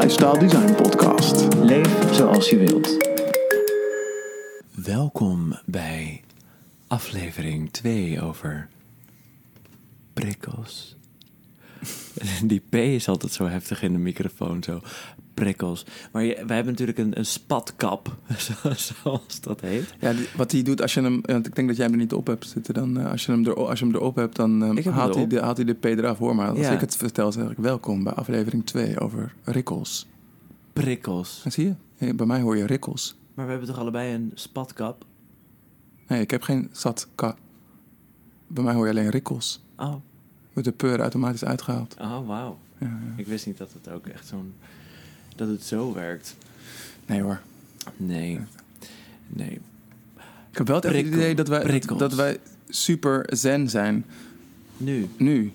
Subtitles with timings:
[0.00, 1.54] Lifestyle Design Podcast.
[1.54, 2.96] Leef zoals je wilt.
[4.84, 6.22] Welkom bij
[6.86, 8.68] aflevering 2 over
[10.12, 10.96] prikkels.
[12.44, 14.80] Die P is altijd zo heftig in de microfoon, zo
[15.44, 15.86] prikkels.
[16.12, 18.16] Maar je, wij hebben natuurlijk een, een spatkap,
[18.62, 19.94] zo- zoals dat heet.
[20.00, 21.20] Ja, die- wat hij doet als je hem...
[21.22, 22.74] Want ik denk dat jij hem er niet op hebt zitten.
[22.74, 25.14] Dan, eh, als, je hem er, als je hem erop hebt, dan eh, heb haalt,
[25.14, 26.18] hij de, haalt hij de P eraf.
[26.18, 26.70] Hoor maar, als Ja.
[26.72, 30.06] ik het vertel, zeg ik welkom bij aflevering 2 over rikkels.
[30.72, 31.44] Prikkels.
[31.48, 31.74] Zie je?
[32.06, 33.16] Eh, Bij mij hoor je rikkels.
[33.34, 35.04] Maar we hebben toch allebei een spatkap?
[36.08, 37.36] Nee, ik heb geen zat ka.
[38.46, 39.64] Bij mij hoor je alleen rikkels.
[39.76, 39.94] Oh,
[40.52, 41.96] Wordt de peur automatisch uitgehaald.
[42.00, 42.58] oh wauw.
[42.78, 42.98] Ja, ja.
[43.16, 44.54] Ik wist niet dat het ook echt zo'n...
[45.36, 46.36] Dat het zo werkt.
[47.06, 47.40] Nee hoor.
[47.96, 48.40] Nee.
[49.26, 49.60] Nee.
[50.50, 51.98] Ik heb wel het Prikkel- idee dat wij, prikkels.
[51.98, 54.04] dat wij super zen zijn.
[54.76, 55.08] Nu.
[55.16, 55.52] Nu.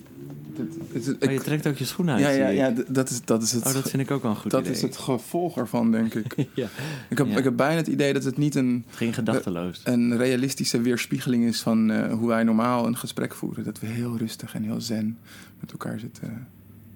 [0.56, 2.22] Het- het- het- Oh, je ik- trekt ook je schoenen uit.
[2.24, 3.66] ja, ja, ja, dat is, dat is het.
[3.66, 4.72] Oh, dat vind ik ook wel een goed dat idee.
[4.72, 6.34] is het gevolg ervan, denk ik.
[6.54, 6.68] ja.
[7.08, 7.36] Ik heb, Ja.
[7.38, 9.80] ik heb bijna het idee dat het niet een, Geen gedachteloos.
[9.84, 13.64] een realistische weerspiegeling is van eh, hoe wij normaal een gesprek voeren.
[13.64, 15.18] Dat we heel rustig en heel zen
[15.60, 16.46] met elkaar zitten.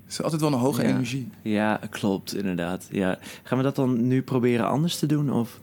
[0.06, 0.88] Het is altijd wel een hoge Ja.
[0.88, 1.28] energie.
[1.42, 2.86] Ja, klopt, inderdaad.
[2.90, 3.18] Ja.
[3.42, 5.32] Gaan we dat dan nu proberen anders te doen?
[5.32, 5.58] Of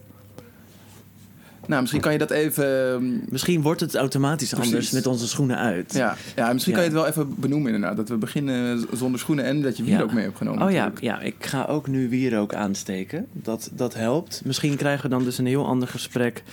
[1.67, 2.94] Nou, misschien kan je dat even.
[2.94, 4.72] ehm, misschien wordt het automatisch Precies.
[4.73, 5.94] anders met onze schoenen uit.
[5.94, 6.80] Ja, ja misschien Ja.
[6.80, 7.97] kan je het wel even benoemen inderdaad.
[7.97, 10.02] Dat we beginnen zonder schoenen en dat je wier Ja.
[10.02, 10.63] ook mee hebt genomen.
[10.66, 11.22] Oh ja, natuurlijk.
[11.22, 13.28] ja, ik ga ook nu wierook aansteken.
[13.31, 14.41] Dat, dat helpt.
[14.45, 16.44] Misschien krijgen we dan dus een heel ander gesprek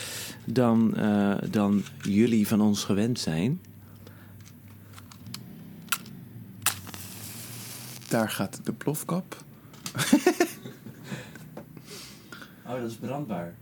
[0.45, 3.61] dan, eh, dan jullie van ons gewend zijn.
[8.11, 9.37] Daar gaat de plofkap.
[12.67, 13.55] Oh, dat is brandbaar.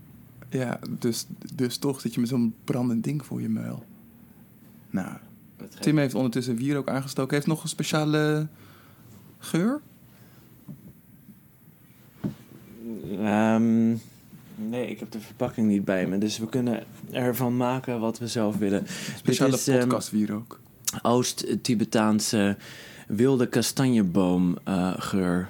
[0.49, 3.83] Ja, dus, dus toch zit je met zo'n brandend ding voor je muil.
[4.89, 5.17] Nou,
[5.79, 7.35] Tim heeft ondertussen wier ook aangestoken.
[7.35, 8.47] Heeft nog een speciale
[9.39, 9.81] geur?
[13.19, 13.89] Ehm,
[14.55, 16.17] nee, ik heb de verpakking niet bij me.
[16.17, 18.85] Dus we kunnen ervan maken wat we zelf willen.
[19.15, 20.59] Speciale is, ehm, podcastwier ook.
[21.01, 22.57] Oost-Tibetaanse
[23.09, 25.49] wilde kastanjeboom eh, geur.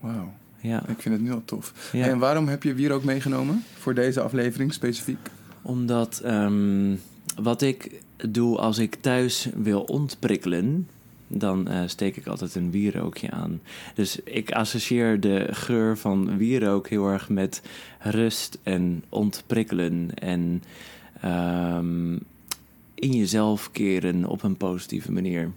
[0.00, 1.90] Wauw, Ja, ik vind het nu al tof.
[1.92, 2.06] Ja.
[2.06, 5.18] En waarom heb je wier ook meegenomen voor deze aflevering specifiek?
[5.62, 6.94] omdat ehm,
[7.42, 10.88] wat ik doe als ik thuis wil ontprikkelen,
[11.26, 13.60] dan eh, steek ik altijd een wierookje aan.
[13.94, 17.62] Dus ik associeer de geur van wierook heel erg met
[17.98, 20.62] rust en ontprikkelen en
[21.20, 22.16] ehm,
[23.00, 25.50] in jezelf keren op een positieve manier.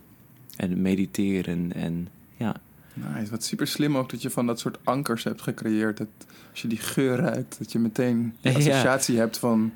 [0.56, 2.56] En mediteren en ja,
[2.94, 5.98] Nice, wat super slim ook dat je van dat soort ankers hebt gecreëerd.
[5.98, 6.08] Dat
[6.52, 8.56] als je die geur ruikt, dat je meteen de Ja.
[8.58, 9.72] associatie hebt van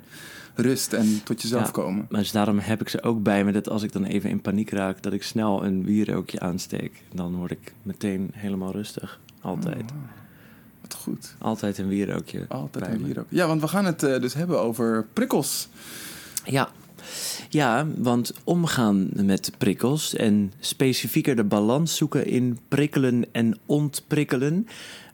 [0.54, 1.70] rust en tot jezelf Ja.
[1.70, 2.06] komen.
[2.10, 4.40] Maar dus daarom heb ik ze ook bij me dat als ik dan even in
[4.40, 7.02] paniek raak, dat ik snel een wierookje aansteek.
[7.14, 9.20] Dan word ik meteen helemaal rustig.
[9.40, 9.80] Altijd.
[9.90, 9.96] Oh,
[10.80, 11.34] wat goed.
[11.38, 12.44] Altijd een wierookje.
[12.48, 13.06] Altijd een me.
[13.06, 13.26] wier ook.
[13.28, 15.68] Ja, want we gaan het eh, dus hebben over prikkels.
[16.44, 16.68] Ja.
[17.48, 24.66] Ja, want omgaan met prikkels en specifieker de balans zoeken in prikkelen en ontprikkelen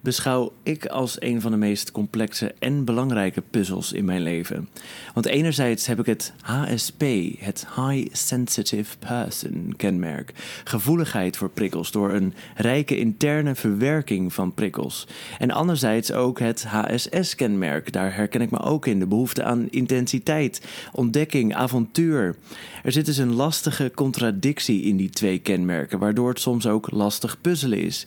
[0.05, 4.69] beschouw ik als een van de meest complexe en belangrijke puzzels in mijn leven.
[5.15, 7.03] Want enerzijds heb ik het HSP,
[7.39, 10.33] het High Sensitive Person kenmerk,
[10.65, 15.07] gevoeligheid voor prikkels door een rijke interne verwerking van prikkels.
[15.39, 20.61] En anderzijds ook het HSS-kenmerk, daar herken ik me ook in, de behoefte aan intensiteit,
[20.93, 22.37] ontdekking, avontuur.
[22.83, 27.41] Er zit dus een lastige contradictie in die twee kenmerken, waardoor het soms ook lastig
[27.41, 28.07] puzzelen is.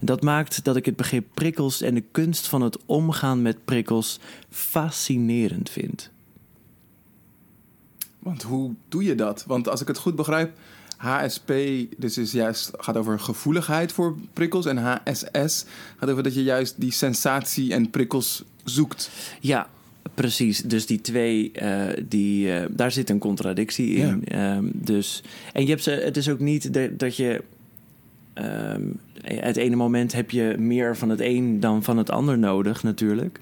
[0.00, 4.18] Dat maakt dat ik het begrip prikkels en de kunst van het omgaan met prikkels
[4.50, 6.10] fascinerend vind.
[8.18, 9.44] Want hoe doe je dat?
[9.46, 10.58] Want als ik het goed begrijp,
[10.96, 11.52] HSP
[11.96, 14.66] dus is juist, gaat over gevoeligheid voor prikkels.
[14.66, 15.64] En HSS
[15.96, 19.10] gaat over dat je juist die sensatie en prikkels zoekt.
[19.40, 19.68] Ja,
[20.14, 20.60] precies.
[20.62, 24.24] Dus die twee, eh, die, eh, daar zit een contradictie in.
[24.24, 27.42] Ehm, dus, en je hebt ze, het is ook niet de- dat je.
[28.36, 28.82] Ehm,
[29.22, 33.38] het ene moment heb je meer van het een dan van het ander nodig, natuurlijk.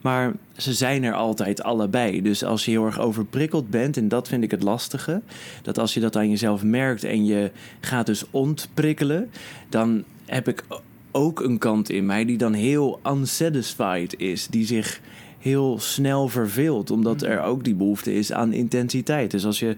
[0.00, 2.22] Maar ze zijn er altijd allebei.
[2.22, 5.22] Dus als je heel erg overprikkeld bent, en dat vind ik het lastige,
[5.62, 7.50] dat als je dat aan jezelf merkt en je
[7.80, 9.30] gaat dus ontprikkelen,
[9.68, 10.64] dan heb ik
[11.10, 15.00] ook een kant in mij die dan heel unsatisfied is, die zich
[15.38, 19.30] heel snel verveelt, omdat er ook die behoefte is aan intensiteit.
[19.30, 19.76] Dus als je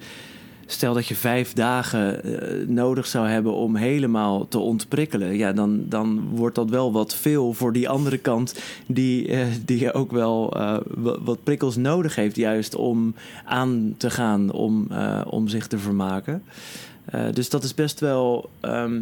[0.71, 5.37] Stel dat je vijf dagen eh, nodig zou hebben om helemaal te ontprikkelen.
[5.37, 8.61] Ja, dan, dan wordt dat wel wat veel voor die andere kant.
[8.87, 13.15] Die, eh, die ook wel eh, wa- wat prikkels nodig heeft, juist om
[13.45, 14.89] aan te gaan, om,
[15.27, 16.43] om zich te vermaken.
[17.33, 18.51] Dus dat is best wel.
[18.61, 19.01] ehm,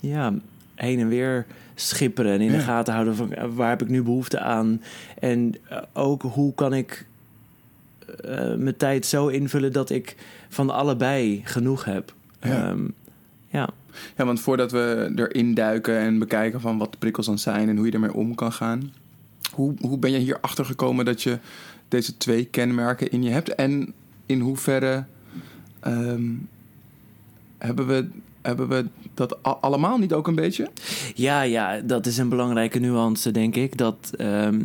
[0.00, 0.32] ja,
[0.74, 2.56] heen en weer schipperen en in Ja.
[2.56, 4.82] de gaten houden van waar heb ik nu behoefte aan.
[5.18, 5.54] En
[5.92, 7.06] ook hoe kan ik
[8.24, 10.16] eh, mijn tijd zo invullen dat ik
[10.48, 12.14] van allebei genoeg heb.
[12.40, 12.68] Ja.
[12.68, 12.88] Ehm,
[13.48, 13.68] ja.
[14.16, 17.76] Ja, want voordat we erin duiken en bekijken van wat de prikkels dan zijn en
[17.76, 18.92] hoe je ermee om kan gaan.
[19.52, 21.38] Hoe, hoe ben je hier achter gekomen dat je
[21.88, 23.54] deze twee kenmerken in je hebt?
[23.54, 23.92] En
[24.26, 25.04] in hoeverre
[25.80, 26.30] ehm,
[27.58, 28.08] hebben, we,
[28.42, 30.70] hebben we dat allemaal niet ook een beetje?
[31.14, 33.78] Ja, ja, dat is een belangrijke nuance, denk ik.
[33.78, 34.60] Dat ehm,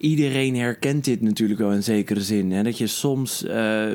[0.00, 2.52] iedereen herkent dit natuurlijk wel in zekere zin.
[2.52, 2.62] Hè?
[2.62, 3.86] Dat je soms eh,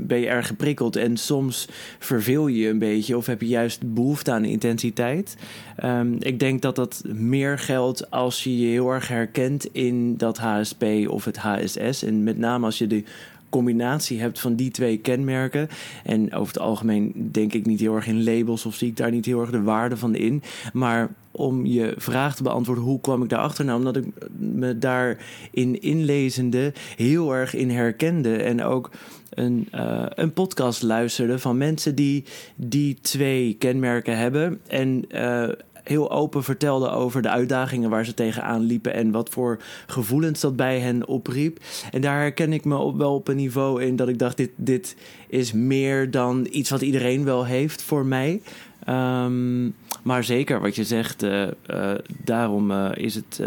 [0.00, 1.68] ben je erg geprikkeld en soms
[1.98, 5.36] verveel je je een beetje of heb je juist behoefte aan intensiteit.
[5.76, 10.38] Ehm, ik denk dat dat meer geldt als je je heel erg herkent in dat
[10.38, 12.02] HSP of het HSS.
[12.02, 13.04] En met name als je de
[13.52, 15.68] combinatie hebt van die twee kenmerken.
[16.04, 19.10] En over het algemeen denk ik niet heel erg in labels of zie ik daar
[19.10, 20.42] niet heel erg de waarde van in.
[20.72, 23.64] Maar om je vraag te beantwoorden, hoe kwam ik daarachter?
[23.64, 24.06] Nou, omdat ik
[24.38, 28.36] me daarin inlezende heel erg in herkende.
[28.36, 28.90] En ook
[29.30, 32.24] een, eh, een podcast luisterde van mensen die
[32.56, 34.60] die twee kenmerken hebben.
[34.66, 35.48] En eh,
[35.82, 40.56] heel open vertelden over de uitdagingen waar ze tegenaan liepen en wat voor gevoelens dat
[40.56, 41.58] bij hen opriep.
[41.90, 44.96] En daar herken ik me wel op een niveau in dat ik dacht: dit, dit
[45.28, 48.42] is meer dan iets wat iedereen wel heeft voor mij.
[48.84, 49.68] Ehm,
[50.02, 53.40] maar zeker wat je zegt, eh, eh, daarom eh, is het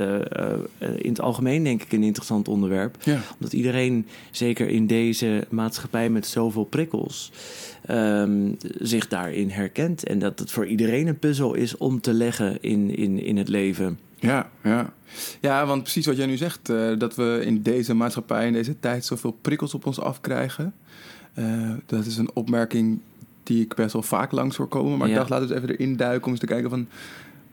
[0.79, 2.97] in het algemeen denk ik een interessant onderwerp.
[3.03, 3.19] Ja.
[3.33, 7.31] Omdat iedereen, zeker in deze maatschappij met zoveel prikkels,
[7.85, 10.03] ehm, zich daarin herkent.
[10.03, 13.47] En dat het voor iedereen een puzzel is om te leggen in, in, in het
[13.47, 13.99] leven.
[14.19, 14.93] Ja, ja.
[15.41, 16.65] ja, want precies wat jij nu zegt,
[16.97, 20.73] dat we in deze maatschappij, in deze tijd, zoveel prikkels op ons afkrijgen.
[21.85, 22.99] Dat is een opmerking
[23.45, 24.97] die ik best wel vaak langs hoor komen.
[24.97, 26.87] Maar ik dacht, laten we eens even erin duiken om eens te kijken van...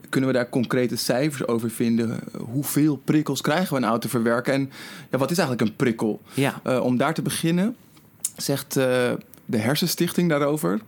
[0.09, 2.21] Kunnen we daar concrete cijfers over vinden?
[2.53, 4.53] Hoeveel prikkels krijgen we nou te verwerken?
[4.53, 4.71] En
[5.11, 6.21] ja, wat is eigenlijk een prikkel?
[6.35, 7.77] Ja, Eh, om daar te beginnen,
[8.37, 8.85] zegt eh,
[9.45, 10.81] de Hersenstichting daarover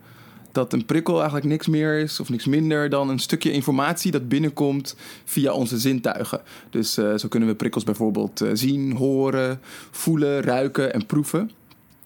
[0.52, 4.28] dat een prikkel eigenlijk niks meer is of niks minder dan een stukje informatie dat
[4.28, 6.40] binnenkomt via onze zintuigen.
[6.70, 9.60] Dus eh, zo kunnen we prikkels bijvoorbeeld zien, horen,
[9.90, 11.50] voelen, ruiken en proeven.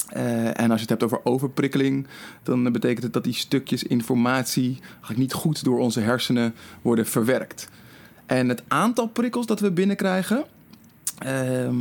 [0.08, 2.06] Eh, en als je het hebt over overprikkeling,
[2.42, 4.78] dan betekent het dat die stukjes informatie
[5.14, 7.68] niet goed door onze hersenen worden verwerkt.
[8.26, 10.44] En het aantal prikkels dat we binnenkrijgen,
[11.18, 11.76] ehm,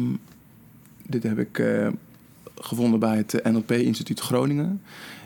[1.05, 1.87] dit heb ik eh,
[2.55, 4.81] gevonden bij het NLP Instituut Groningen,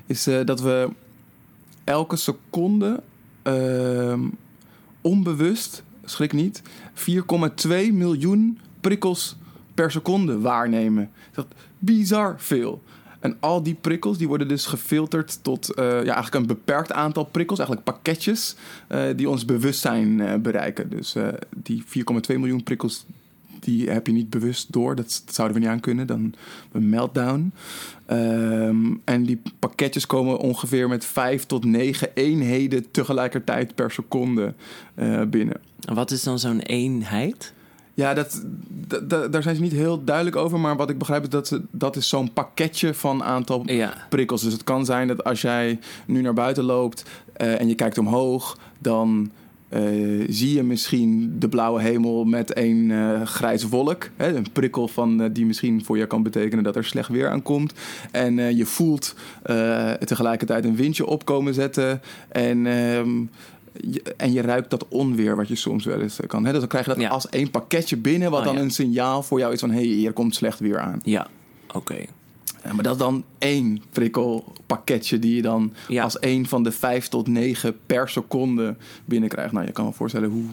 [0.06, 0.90] is eh, dat we
[1.84, 3.04] elke seconde
[3.42, 4.22] ehm,
[5.02, 6.62] onbewust, schrik niet,
[6.94, 9.36] 4,2 miljoen prikkels
[9.82, 11.10] per seconde waarnemen.
[11.32, 11.48] Dat
[11.80, 12.82] bizar veel.
[13.20, 17.26] En al die prikkels die worden dus gefilterd tot eh, ja, eigenlijk een beperkt aantal
[17.26, 18.56] prikkels, eigenlijk pakketjes,
[18.88, 20.90] eh, die ons bewustzijn eh, bereiken.
[20.90, 21.16] Dus
[21.50, 23.06] die 4,2 miljoen prikkels,
[23.60, 24.96] die heb je niet bewust door.
[24.96, 26.08] Dat, zouden we niet aan kunnen.
[26.08, 26.34] Dan
[26.72, 27.54] een meltdown.
[28.06, 34.54] Ehm, en die pakketjes komen ongeveer met 5 tot 9 eenheden tegelijkertijd per seconde
[35.28, 35.62] binnen.
[35.88, 37.54] En wat is dan zo'n eenheid?
[38.02, 38.42] Ja, dat,
[39.32, 40.60] daar zijn ze niet heel duidelijk over.
[40.60, 44.42] Maar wat ik begrijp is dat ze, dat is zo'n pakketje van aantal Ja, prikkels.
[44.42, 47.98] Dus het kan zijn dat als jij nu naar buiten loopt eh, en je kijkt
[47.98, 49.32] omhoog, dan
[49.70, 49.82] eh,
[50.28, 54.10] zie je misschien de blauwe hemel met een eh, grijze wolk.
[54.16, 57.74] Hè, een prikkel van, die misschien voor je kan betekenen dat er slecht weer aankomt.
[58.12, 59.16] En je voelt
[60.06, 62.02] tegelijkertijd een windje opkomen zetten.
[62.30, 63.10] En, ehm,
[63.74, 66.46] je, en je ruikt dat onweer wat je soms wel eens kan.
[66.46, 66.52] Hè?
[66.52, 67.10] Dus dan krijg je dat Ja.
[67.10, 68.62] als één pakketje binnen, wat Oh, dan ja.
[68.62, 71.00] een signaal voor jou is van hé, hey, hier komt slecht weer aan.
[71.04, 71.28] ja,
[71.74, 71.96] oké.
[72.64, 77.08] Ja, maar dat is dan één prikkelpakketje die je dan als één van de vijf
[77.08, 78.76] tot negen per seconde
[79.06, 79.52] binnenkrijgt.
[79.54, 80.46] Nou, je kan me voorstellen hoe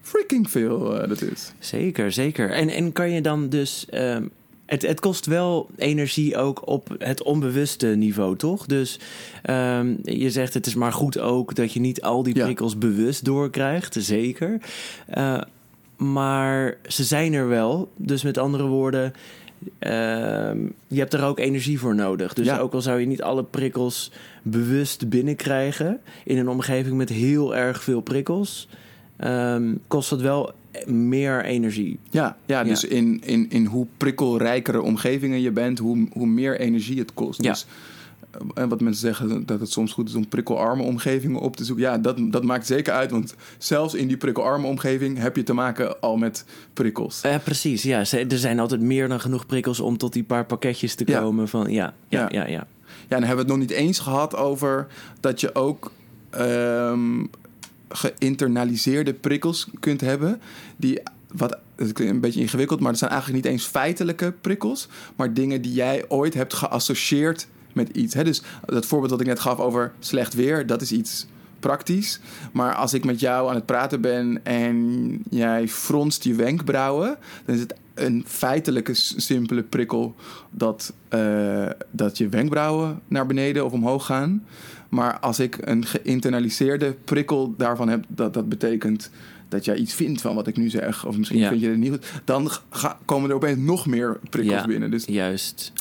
[0.00, 1.52] freaking veel eh, dat is.
[1.58, 2.50] Zeker, zeker.
[2.50, 3.86] En, en kan je dan dus.
[3.90, 4.26] ehm,
[4.66, 8.66] het, het kost wel energie ook op het onbewuste niveau, toch?
[8.66, 8.98] Dus
[9.42, 12.44] ehm, je zegt het is maar goed ook dat je niet al die Ja.
[12.44, 14.60] prikkels bewust doorkrijgt, zeker.
[15.06, 15.40] Eh,
[15.96, 17.90] maar ze zijn er wel.
[17.96, 19.12] Dus met andere woorden,
[19.78, 22.32] ehm, je hebt er ook energie voor nodig.
[22.34, 22.58] Dus Ja.
[22.58, 27.82] ook al zou je niet alle prikkels bewust binnenkrijgen in een omgeving met heel erg
[27.82, 28.68] veel prikkels,
[29.16, 30.52] ehm, kost het wel
[30.86, 31.98] meer energie.
[32.10, 36.98] Ja, ja dus In, in, in hoe prikkelrijkere omgevingen je bent, hoe, hoe meer energie
[36.98, 37.42] het kost.
[37.42, 37.50] Ja.
[37.50, 37.66] Dus,
[38.30, 41.64] eh, en wat mensen zeggen dat het soms goed is om prikkelarme omgevingen op te
[41.64, 41.84] zoeken.
[41.84, 43.10] Ja, dat, dat maakt zeker uit.
[43.10, 47.20] Want zelfs in die prikkelarme omgeving heb je te maken al met prikkels.
[47.22, 47.82] Ja, precies.
[47.82, 51.20] Ja, er zijn altijd meer dan genoeg prikkels om tot die paar pakketjes te Ja.
[51.20, 51.48] komen.
[51.48, 52.28] Van, ja, ja, Ja.
[52.30, 52.66] ja, ja.
[53.08, 54.86] Ja, en dan hebben we het nog niet eens gehad over
[55.20, 55.92] dat je ook
[56.30, 57.24] ehm,
[57.92, 60.40] geïnternaliseerde prikkels kunt hebben.
[60.76, 61.00] Die,
[61.32, 64.88] wat, het klinkt een beetje ingewikkeld, maar het zijn eigenlijk niet eens feitelijke prikkels.
[65.16, 68.14] Maar dingen die jij ooit hebt geassocieerd met iets.
[68.14, 68.24] Hè?
[68.24, 71.26] Dus dat voorbeeld dat ik net gaf over slecht weer, dat is iets
[71.60, 72.20] praktisch.
[72.52, 77.54] Maar als ik met jou aan het praten ben en jij fronst je wenkbrauwen, dan
[77.54, 80.14] is het een feitelijke simpele prikkel
[80.50, 84.44] dat, eh, dat je wenkbrauwen naar beneden of omhoog gaan.
[84.92, 89.10] Maar als ik een geïnternaliseerde prikkel daarvan heb, dat, dat betekent
[89.48, 91.48] dat jij iets vindt van wat ik nu zeg, of misschien Ja.
[91.48, 94.66] vind je het niet goed, dan ga- komen er opeens nog meer prikkels Ja.
[94.66, 94.90] binnen.
[94.90, 95.72] Dus Juist.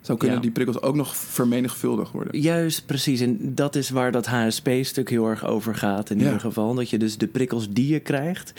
[0.00, 0.42] zo kunnen Ja.
[0.42, 2.40] die prikkels ook nog vermenigvuldigd worden.
[2.40, 3.20] Juist, precies.
[3.20, 6.74] En dat is waar dat HSP-stuk heel erg over gaat in ieder geval.
[6.74, 8.52] Dat je dus de prikkels die je krijgt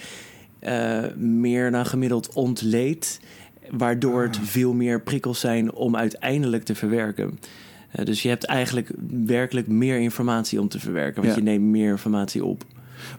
[0.59, 3.19] eh, meer dan gemiddeld ontleedt.
[3.69, 7.39] Waardoor het veel meer prikkels zijn om uiteindelijk te verwerken.
[8.03, 8.91] Dus je hebt eigenlijk
[9.25, 11.21] werkelijk meer informatie om te verwerken.
[11.21, 11.39] Want Ja.
[11.39, 12.63] je neemt meer informatie op.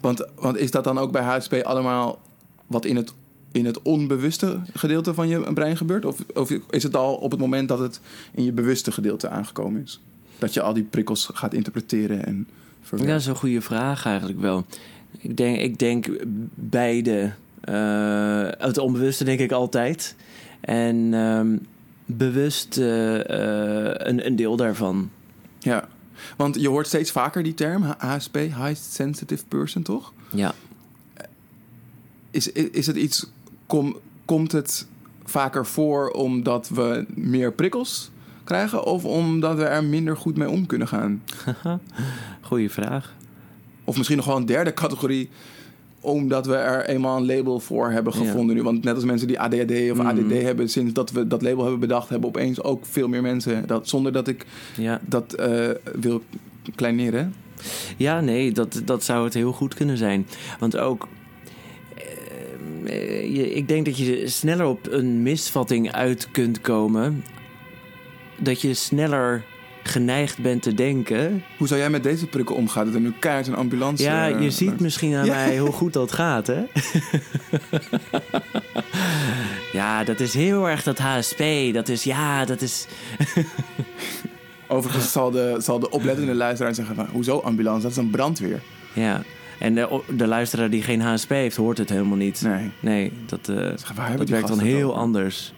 [0.01, 2.21] Want, want is dat dan ook bij HSP allemaal
[2.67, 3.13] wat in het,
[3.53, 6.05] in het onbewuste gedeelte van je brein gebeurt?
[6.05, 8.01] Of, of is het al op het moment dat het
[8.35, 10.01] in je bewuste gedeelte aangekomen is?
[10.39, 13.13] Dat je al die prikkels gaat interpreteren en Ja, verwerken?
[13.15, 14.65] dat is een goede vraag eigenlijk wel.
[15.19, 16.07] Ik denk, ik denk
[16.55, 17.33] beide.
[17.61, 20.17] Eh, het onbewuste denk ik altijd.
[20.61, 21.57] En ehm,
[22.17, 25.11] bewust eh, eh, een, een deel daarvan.
[25.59, 25.89] Ja,
[26.37, 30.13] want je hoort steeds vaker die term, HSP, High Sensitive Person, toch?
[30.33, 30.55] Ja.
[32.31, 33.27] Is, is, is het iets,
[33.67, 34.87] kom, komt het
[35.25, 38.11] vaker voor omdat we meer prikkels
[38.45, 38.85] krijgen...
[38.85, 41.23] of omdat we er minder goed mee om kunnen gaan?
[42.41, 43.15] Goeie vraag.
[43.85, 45.31] Of misschien nog wel een derde categorie.
[46.05, 48.19] Omdat we er eenmaal een label voor hebben Ja.
[48.25, 48.63] gevonden nu.
[48.63, 50.07] Want net als mensen die ADHD of Mhm.
[50.07, 50.69] ADD hebben...
[50.69, 52.09] sinds dat we dat label hebben bedacht...
[52.09, 53.67] hebben opeens ook veel meer mensen.
[53.67, 55.69] Dat, zonder dat ik Ja, dat eh,
[56.01, 56.23] wil
[56.75, 57.35] kleineren.
[57.97, 60.27] ja nee, dat, dat zou het heel goed kunnen zijn.
[60.59, 61.09] Want ook.
[62.85, 67.25] eh, je, ik denk dat je sneller op een misvatting uit kunt komen.
[68.39, 69.45] Dat je sneller
[69.83, 71.45] geneigd bent te denken.
[71.59, 72.85] Hoe zou jij met deze prikkel omgaan?
[72.85, 74.03] Dat er nu keihard een ambulance...
[74.03, 75.35] Ja, eh, je ziet langs- misschien aan Ja.
[75.35, 76.63] mij hoe goed dat gaat, hè?
[79.73, 81.43] ja, dat is heel erg dat HSP.
[81.73, 82.87] Dat is, ja, dat is...
[84.67, 87.07] Overigens zal de, zal de oplettende luisteraar zeggen van...
[87.13, 87.83] Hoezo ambulance?
[87.83, 88.61] Dat is een brandweer.
[88.93, 89.23] Ja,
[89.59, 92.43] en de, de luisteraar die geen HSP heeft, hoort het helemaal niet.
[92.43, 92.71] Nee.
[92.81, 95.53] Nee, dat, eh, dat werkt dan heel anders.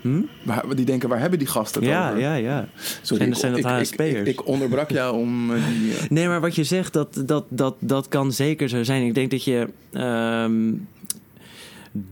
[0.00, 0.20] Hm?
[0.42, 2.20] Waar, die denken, waar hebben die gasten het Ja, over?
[2.20, 2.68] ja, ja.
[3.02, 4.12] Sorry, Zijn- ik- zijn dat ik, HSP'ers?
[4.20, 5.94] ik, ik onderbrak jou om eh, die...
[5.96, 9.02] eh, Nee, maar wat je zegt, dat, dat, dat, dat kan zeker zo zijn.
[9.06, 9.68] Ik denk dat je...
[9.92, 10.72] ehm,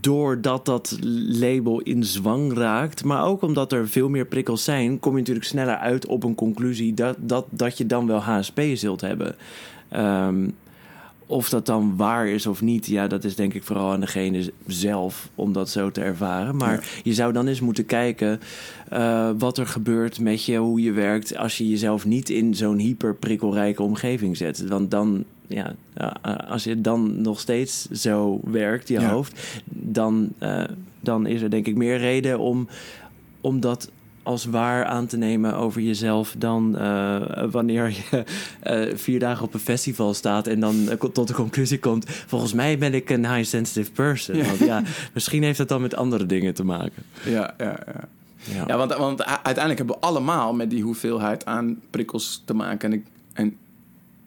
[0.01, 0.97] doordat dat
[1.29, 5.47] label in zwang raakt, maar ook omdat er veel meer prikkels zijn, kom je natuurlijk
[5.47, 9.35] sneller uit op een conclusie dat, dat, dat je dan wel HSP zult hebben.
[9.89, 10.49] Ehm,
[11.31, 14.53] of dat dan waar is of niet, ja, dat is denk ik vooral aan degene
[14.67, 16.57] zelf om dat zo te ervaren.
[16.57, 16.81] Maar Ja.
[17.03, 18.41] je zou dan eens moeten kijken
[18.89, 22.79] eh, wat er gebeurt met je, hoe je werkt, als je jezelf niet in zo'n
[22.79, 24.69] hyperprikkelrijke omgeving zet.
[24.69, 26.11] Want dan, ja, eh,
[26.51, 29.11] als je dan nog steeds zo werkt, je Ja.
[29.11, 30.65] hoofd, dan, eh,
[31.01, 32.69] dan is er denk ik meer reden om,
[33.41, 33.91] om dat
[34.29, 38.25] als waar aan te nemen over jezelf dan eh, wanneer je
[38.61, 42.53] eh, vier dagen op een festival staat en dan eh, tot de conclusie komt: volgens
[42.53, 44.37] mij ben ik een high sensitive person.
[44.37, 44.45] Ja.
[44.45, 44.83] Want ja,
[45.15, 47.03] misschien heeft dat dan met andere dingen te maken.
[47.25, 48.09] ja, ja, ja.
[48.55, 52.93] Ja, Ja, want, want uiteindelijk hebben we allemaal met die hoeveelheid aan prikkels te maken.
[52.93, 53.57] En, ik, en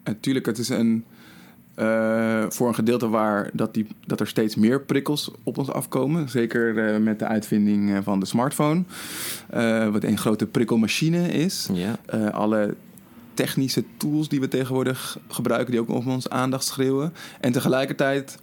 [0.04, 1.04] natuurlijk, het is een,
[1.74, 6.28] eh, voor een gedeelte waar dat, die, dat er steeds meer prikkels op ons afkomen.
[6.28, 8.82] Zeker eh, met de uitvinding eh, van de smartphone.
[9.92, 11.68] wat een grote prikkelmachine is.
[11.72, 11.98] ja.
[12.30, 12.74] Alle
[13.34, 17.12] technische tools die we tegenwoordig gebruiken, die ook op ons aandacht schreeuwen.
[17.40, 18.38] En tegelijkertijd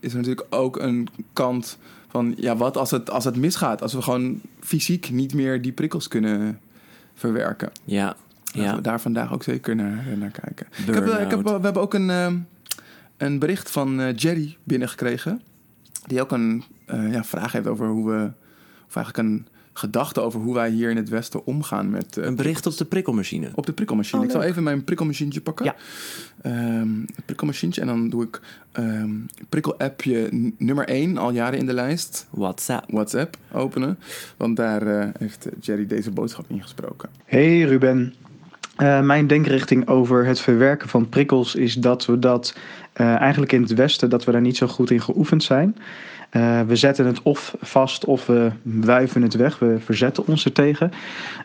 [0.00, 1.78] is er natuurlijk ook een kant
[2.08, 3.82] van, ja, wat als het, als het misgaat?
[3.82, 6.60] Als we gewoon fysiek niet meer die prikkels kunnen
[7.14, 7.70] verwerken.
[7.84, 8.16] ja.
[8.54, 8.76] Laten ja.
[8.76, 10.66] we daar vandaag ook zeker naar, naar kijken.
[10.86, 11.58] Ik heb, eh, ik heb, Burn-out.
[11.58, 12.32] we hebben ook een, eh,
[13.16, 15.40] een bericht van eh, Jerry binnengekregen.
[16.06, 18.30] Die ook een eh, ja, vraag heeft over hoe we...
[18.86, 19.46] Of eigenlijk een
[19.76, 22.16] gedachte over hoe wij hier in het Westen omgaan met...
[22.16, 23.50] eh, Een bericht op de prikkelmachine.
[23.54, 24.18] op de prikkelmachine.
[24.20, 25.64] Oh, ik zal even mijn prikkelmachientje pakken.
[25.64, 25.74] Ja.
[26.42, 27.80] Ehm, het prikkelmachientje.
[27.80, 28.40] En dan doe ik
[28.72, 29.10] ehm
[29.48, 32.26] prikkelappje nummer 1 al jaren in de lijst.
[32.30, 32.90] WhatsApp.
[32.90, 33.98] WhatsApp openen.
[34.36, 37.08] Want daar eh, heeft Jerry deze boodschap ingesproken.
[37.24, 38.14] Hey Ruben.
[38.76, 42.56] Eh, mijn denkrichting over het verwerken van prikkels is dat we dat
[42.92, 45.76] eh, eigenlijk in het Westen dat we daar niet zo goed in geoefend zijn.
[46.30, 49.58] Eh, we zetten het of vast of we wuiven het weg.
[49.58, 50.90] We verzetten ons ertegen.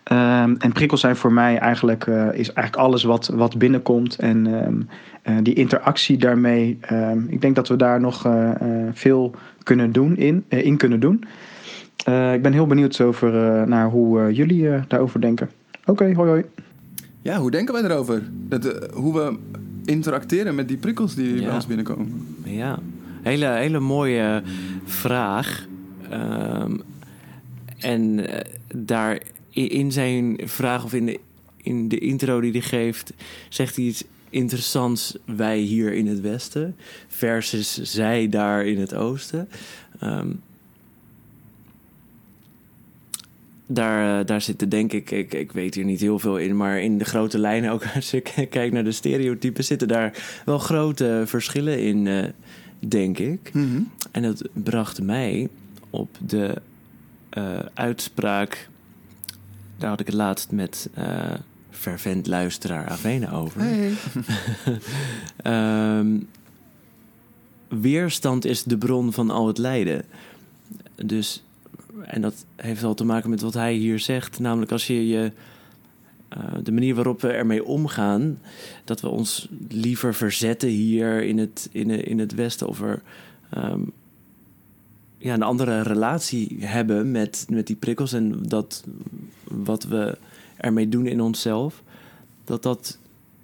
[0.03, 4.15] Ehm, en prikkels zijn voor mij eigenlijk, is eigenlijk alles wat, wat binnenkomt.
[4.15, 4.81] En ehm,
[5.21, 6.77] eh, die interactie daarmee.
[6.81, 8.27] ehm, ik denk dat we daar nog
[8.93, 11.23] veel kunnen doen in, in kunnen doen.
[12.33, 13.31] Ik ben heel benieuwd over,
[13.67, 15.49] naar hoe jullie daarover denken.
[15.85, 16.45] Oké, hoi hoi.
[17.21, 18.23] Ja, hoe denken wij erover?
[18.31, 19.37] Dat, eh, hoe we
[19.85, 22.35] interacteren met die prikkels die bij ons binnenkomen.
[22.43, 22.79] Ja,
[23.21, 24.43] hele, hele mooie
[24.85, 25.67] vraag.
[26.09, 26.77] Ehm,
[27.79, 31.19] en eh, daar in zijn vraag of in de,
[31.57, 33.13] in de intro die hij geeft,
[33.49, 35.17] zegt hij iets interessants.
[35.25, 36.75] Wij hier in het westen
[37.07, 39.49] versus zij daar in het oosten.
[39.99, 40.27] Ehm,
[43.71, 46.81] daar, eh, daar zitten denk ik, ik, ik weet hier niet heel veel in, maar
[46.81, 51.23] in de grote lijnen, ook als ik kijk naar de stereotypen, zitten daar wel grote
[51.25, 52.23] verschillen in, eh,
[52.79, 53.53] denk ik.
[53.53, 53.81] Mhm.
[54.11, 55.49] En dat bracht mij
[55.89, 56.61] op de
[57.29, 58.69] eh, uitspraak.
[59.77, 61.33] Daar had ik het laatst met eh
[61.69, 63.61] fervent luisteraar Avena over.
[63.61, 63.93] Hey.
[65.37, 66.17] Ehm,
[67.67, 70.05] weerstand is de bron van al het lijden.
[70.95, 71.43] Dus,
[72.05, 74.39] en dat heeft al te maken met wat hij hier zegt.
[74.39, 75.31] Namelijk als je je.
[76.29, 78.39] eh, de manier waarop we ermee omgaan.
[78.83, 82.67] Dat we ons liever verzetten hier in het, in, in het Westen.
[82.67, 83.01] Of er
[83.49, 83.81] ehm,
[85.17, 88.13] ja, een andere relatie hebben met, met die prikkels.
[88.13, 88.83] En dat
[89.43, 90.17] wat we
[90.57, 91.83] ermee doen in onszelf.
[92.43, 92.97] Dat dat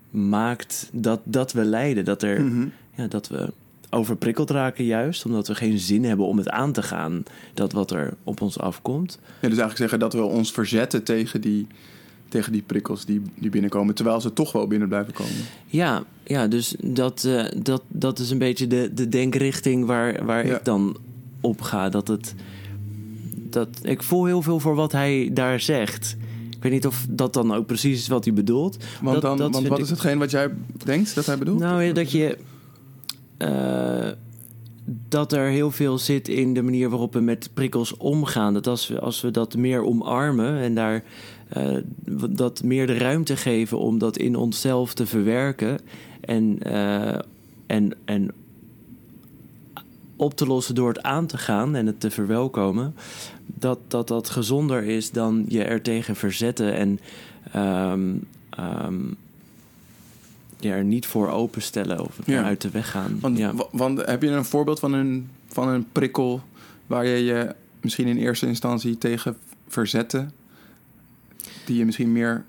[0.10, 2.06] maakt dat, dat we lijden.
[2.06, 2.68] Dat, er, Mhm.
[2.96, 3.54] ja, dat we
[3.90, 5.26] overprikkeld raken juist.
[5.26, 7.24] Omdat we geen zin hebben om het aan te gaan.
[7.54, 9.12] Dat wat er op ons afkomt.
[9.22, 11.68] Ja, dus eigenlijk zeggen dat we ons verzetten tegen die,
[12.30, 13.96] tegen die prikkels die, die binnenkomen.
[13.96, 15.34] Terwijl ze toch wel binnen blijven komen.
[15.66, 20.48] Ja, ja dus dat, eh, dat, dat is een beetje de, de denkrichting waar, waar
[20.48, 20.56] Ja.
[20.58, 20.98] ik dan
[21.42, 21.90] op ga.
[21.90, 22.36] Dat het,
[23.50, 26.18] dat, ik voel heel veel voor wat hij daar zegt.
[26.56, 28.78] Ik weet niet of dat dan ook precies is wat hij bedoelt.
[29.02, 30.50] Want, Dat- dan, dat want wat ik- is hetgeen wat jij
[30.86, 31.60] denkt dat hij bedoelt?
[31.60, 32.38] Nou, ja, dat je.
[33.38, 34.10] Eh,
[35.10, 38.54] dat er heel veel zit in de manier waarop we met prikkels omgaan.
[38.54, 41.04] Dat als we, als we dat meer omarmen en daar
[41.50, 41.78] eh,
[42.30, 45.80] dat meer de ruimte geven om dat in onszelf te verwerken
[46.22, 47.20] en, eh,
[47.66, 48.32] en, en
[50.16, 52.96] op te lossen door het aan te gaan en het te verwelkomen,
[53.46, 57.00] dat dat, dat gezonder is dan je er tegen verzetten en
[57.52, 58.16] ehm,
[58.50, 59.04] ehm,
[60.60, 62.44] je er niet voor openstellen of Ja.
[62.44, 63.18] uit de weg gaan.
[63.22, 63.54] Want, ja.
[63.54, 66.42] wa- want heb je een voorbeeld van een, van een prikkel
[66.88, 69.38] waar je je misschien in eerste instantie tegen
[69.68, 70.26] verzette,
[71.66, 72.46] die je misschien meer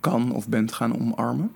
[0.00, 1.50] kan of bent gaan omarmen?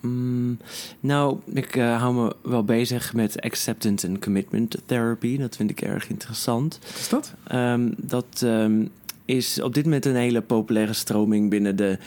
[0.00, 0.58] Mm,
[1.00, 5.38] nou, ik eh, hou me wel bezig met acceptance and commitment therapy.
[5.38, 6.78] Dat vind ik erg interessant.
[6.82, 7.34] Wat is dat?
[7.46, 8.84] Ehm, dat ehm,
[9.24, 11.98] is op dit moment een hele populaire stroming binnen de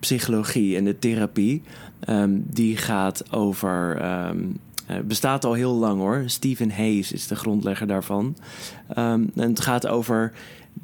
[0.00, 1.62] psychologie en de therapie.
[2.00, 3.96] Ehm, die gaat over.
[4.86, 6.22] eh, bestaat al heel lang hoor.
[6.26, 8.36] Stephen Hayes is de grondlegger daarvan.
[8.88, 10.32] Ehm, en het gaat over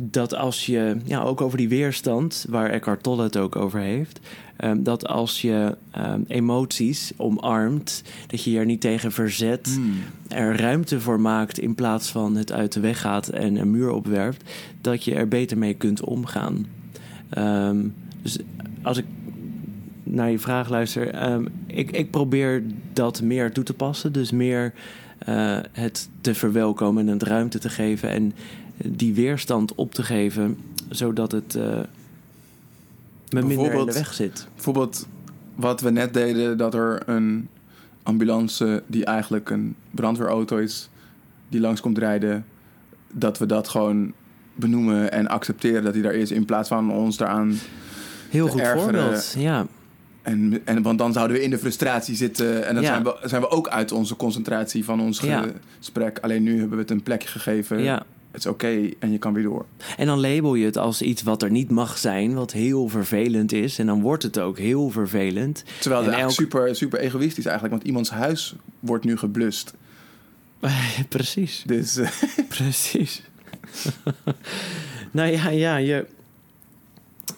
[0.02, 4.20] dat als je, ja, ook over die weerstand, waar Eckhart Tolle het ook over heeft.
[4.78, 5.76] dat als je
[6.26, 9.92] emoties omarmt, dat je je er niet tegen verzet Hmm.
[10.28, 13.90] er ruimte voor maakt in plaats van het uit de weg gaat en een muur
[13.90, 16.66] opwerpt, dat je er beter mee kunt omgaan.
[18.22, 18.38] Dus
[18.82, 19.04] als ik
[20.02, 22.62] naar je vraag luister, ehm, ik, ik probeer
[22.92, 24.12] dat meer toe te passen.
[24.12, 24.72] Dus meer
[25.18, 28.32] eh, het te verwelkomen en het ruimte te geven en
[28.76, 31.54] die weerstand op te geven, zodat het
[33.30, 34.46] me minder in de weg zit.
[34.54, 35.06] Bijvoorbeeld
[35.54, 37.48] wat we net deden, dat er een
[38.02, 40.88] ambulance die eigenlijk een brandweerauto is,
[41.48, 42.44] die langs komt rijden,
[43.12, 44.12] dat we dat gewoon
[44.54, 47.54] benoemen en accepteren dat hij daar is, in plaats van ons daaraan.
[48.28, 48.82] Heel goed ergeren.
[48.82, 49.66] voorbeeld, ja.
[50.22, 52.88] En, en, want dan zouden we in de frustratie zitten en dan Ja.
[52.88, 55.46] zijn, we, zijn we ook uit onze concentratie van ons Ja.
[55.78, 56.18] gesprek.
[56.18, 57.82] Alleen nu hebben we het een plekje gegeven.
[57.82, 58.02] ja.
[58.30, 59.66] Het is oké en je kan weer door.
[59.96, 63.52] En dan label je het als iets wat er niet mag zijn, wat heel vervelend
[63.52, 63.78] is.
[63.78, 65.64] En dan wordt het ook heel vervelend.
[65.80, 69.74] Terwijl het super, super egoïstisch eigenlijk, want iemands huis wordt nu geblust.
[71.08, 72.08] Precies, Dus eh,
[72.48, 73.22] precies.
[75.10, 76.06] nou ja, ja, je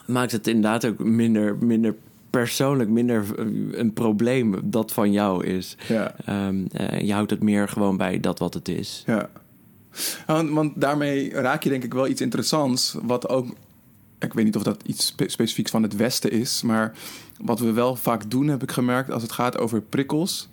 [0.07, 1.95] maakt het inderdaad ook minder, minder
[2.39, 3.47] persoonlijk, minder eh,
[3.79, 5.77] een probleem dat van jou is.
[5.89, 6.15] ja.
[6.25, 9.03] Ehm, eh, je houdt het meer gewoon bij dat wat het is.
[9.07, 9.31] Ja.
[10.27, 12.97] Want, want daarmee raak je denk ik wel iets interessants.
[13.03, 13.47] Wat ook,
[14.19, 16.63] ik weet niet of dat iets spe- specifieks van het Westen is.
[16.63, 16.93] Maar
[17.41, 20.49] wat we wel vaak doen, heb ik gemerkt, als het gaat over prikkels.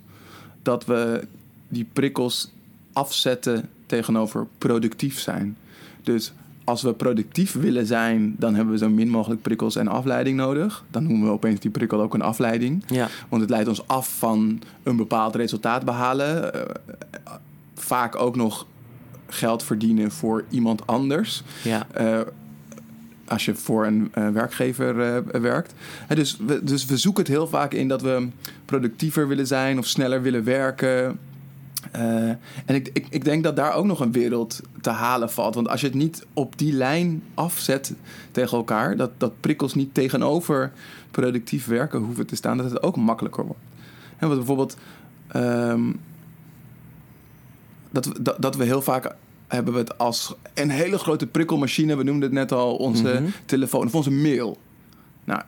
[0.62, 1.26] Dat we
[1.68, 2.50] die prikkels
[2.92, 5.56] afzetten tegenover productief zijn.
[6.02, 6.32] Dus
[6.64, 10.84] als we productief willen zijn, dan hebben we zo min mogelijk prikkels en afleiding nodig.
[10.90, 12.84] Dan noemen we opeens die prikkel ook een afleiding.
[12.86, 13.08] Ja.
[13.28, 16.54] Want het leidt ons af van een bepaald resultaat behalen.
[16.54, 16.60] Eh,
[17.74, 18.66] vaak ook nog
[19.26, 21.42] geld verdienen voor iemand anders.
[21.62, 21.86] Ja.
[21.92, 22.20] Eh,
[23.24, 24.96] als je voor een eh, werkgever
[25.40, 25.74] werkt.
[26.08, 28.28] Dus, we, dus we zoeken het heel vaak in dat we
[28.64, 31.18] productiever willen zijn of sneller willen werken.
[31.90, 32.28] Eh,
[32.64, 35.54] en ik, ik, ik denk dat daar ook nog een wereld te halen valt.
[35.54, 37.94] Want als je het niet op die lijn afzet
[38.30, 40.72] tegen elkaar, dat, dat prikkels niet tegenover
[41.10, 43.60] productief werken hoeven te staan, dat het ook makkelijker wordt.
[44.16, 44.76] Hè, want bijvoorbeeld,
[45.28, 45.92] ehm,
[47.90, 49.14] dat, we, dat, dat we heel vaak
[49.48, 51.96] hebben we het als een hele grote prikkelmachine.
[51.96, 53.24] We noemden het net al, onze Mhm.
[53.44, 54.58] telefoon of onze mail.
[55.24, 55.42] Nou,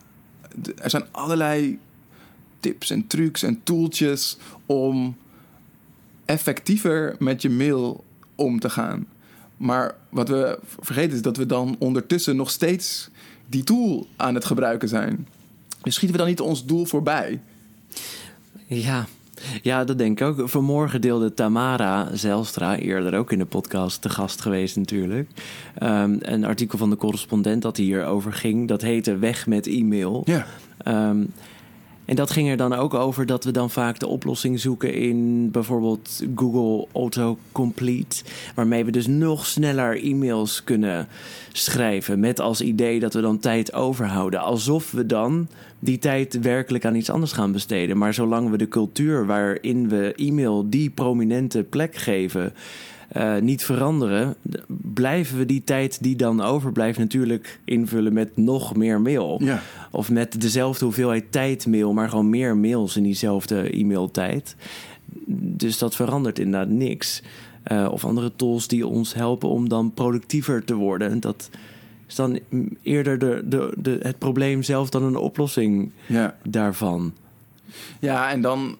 [0.83, 1.79] er zijn allerlei
[2.61, 5.17] tips en trucs en tooltjes om
[6.25, 9.07] effectiever met je mail om te gaan.
[9.57, 13.09] Maar wat we vergeten is dat we dan ondertussen nog steeds
[13.47, 15.29] die tool aan het gebruiken zijn.
[15.83, 17.41] Dus schieten we dan niet ons doel voorbij?
[18.67, 19.07] Ja.
[19.63, 20.49] ja, dat denk ik ook.
[20.49, 25.31] Vanmorgen deelde Tamara Zelstra, eerder ook in de podcast te gast geweest natuurlijk,
[25.79, 28.69] ehm, een artikel van de correspondent dat hierover ging.
[28.69, 30.23] Dat heette Weg met e-mail.
[30.25, 30.47] Ja.
[30.77, 31.25] Ehm,
[32.05, 35.51] en dat ging er dan ook over dat we dan vaak de oplossing zoeken in
[35.51, 38.25] bijvoorbeeld Google Autocomplete.
[38.55, 41.09] Waarmee we dus nog sneller e-mails kunnen
[41.53, 42.21] schrijven.
[42.21, 44.41] Met als idee dat we dan tijd overhouden.
[44.41, 47.99] Alsof we dan die tijd werkelijk aan iets anders gaan besteden.
[47.99, 52.53] Maar zolang we de cultuur waarin we e-mail die prominente plek geven.
[53.15, 54.35] Eh, niet veranderen,
[54.95, 59.39] blijven we die tijd die dan overblijft natuurlijk invullen met nog meer mail.
[59.43, 59.63] Ja.
[59.91, 64.57] Of met dezelfde hoeveelheid tijd mail, maar gewoon meer mails in diezelfde e-mailtijd.
[65.57, 67.23] Dus dat verandert inderdaad niks.
[67.63, 71.21] Eh, of andere tools die ons helpen om dan productiever te worden.
[71.21, 71.51] Dat
[72.07, 72.39] is dan
[72.83, 76.37] eerder de, de, de, het probleem zelf dan een oplossing Ja.
[76.49, 77.13] daarvan.
[78.01, 78.77] Ja, en dan,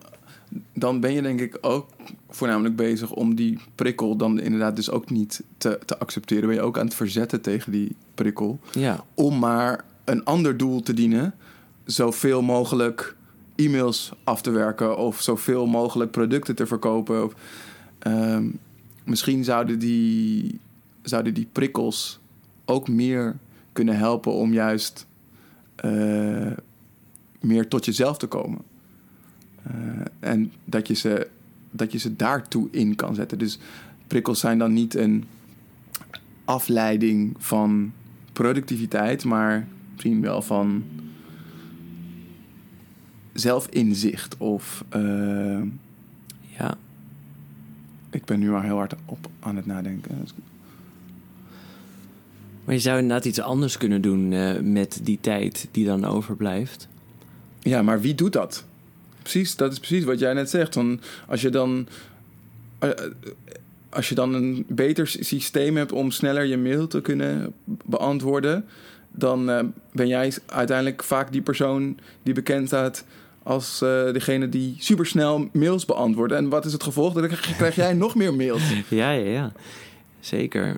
[0.73, 1.87] dan ben je denk ik ook
[2.35, 6.47] voornamelijk bezig om die prikkel dan inderdaad dus ook niet te, te accepteren.
[6.47, 8.61] Ben je ook aan het verzetten tegen die prikkel.
[8.73, 11.35] Ja, Om maar een ander doel te dienen.
[11.85, 13.17] Zoveel mogelijk
[13.57, 17.25] e-mails af te werken of zoveel mogelijk producten te verkopen.
[17.25, 17.35] Of,
[17.99, 18.45] ehm,
[19.05, 20.61] misschien zouden die,
[21.03, 22.19] zouden die prikkels
[22.65, 23.37] ook meer
[23.73, 25.07] kunnen helpen om juist
[25.75, 26.53] eh,
[27.41, 28.61] meer tot jezelf te komen.
[29.63, 29.75] Eh,
[30.21, 31.29] en dat je, ze,
[31.77, 33.39] dat je ze daartoe in kan zetten.
[33.39, 33.59] Dus
[34.07, 35.25] prikkels zijn dan niet een
[36.45, 37.93] afleiding van
[38.33, 40.85] productiviteit, maar misschien wel van
[43.33, 44.37] zelfinzicht.
[44.37, 45.63] Of eh,
[46.41, 46.77] ja.
[48.11, 50.27] ik ben nu maar heel hard op aan het nadenken.
[52.65, 56.89] Maar je zou inderdaad iets anders kunnen doen eh, met die tijd die dan overblijft.
[57.61, 58.65] Ja, maar wie doet dat?
[59.25, 60.75] Precies, dat is precies wat jij net zegt.
[60.75, 61.87] Van als je dan.
[62.79, 62.97] eh, eh,
[63.89, 67.53] Als je dan een beter systeem hebt om sneller je mail te kunnen
[67.85, 68.65] beantwoorden,
[69.11, 73.05] dan eh, ben jij uiteindelijk vaak die persoon die bekend staat
[73.43, 73.79] als
[74.13, 76.33] degene die supersnel mails beantwoordt.
[76.33, 77.13] En wat is het gevolg?
[77.15, 78.63] Dan krijg krijg jij nog meer mails.
[78.89, 79.53] Ja, ja, ja.
[80.21, 80.77] Zeker.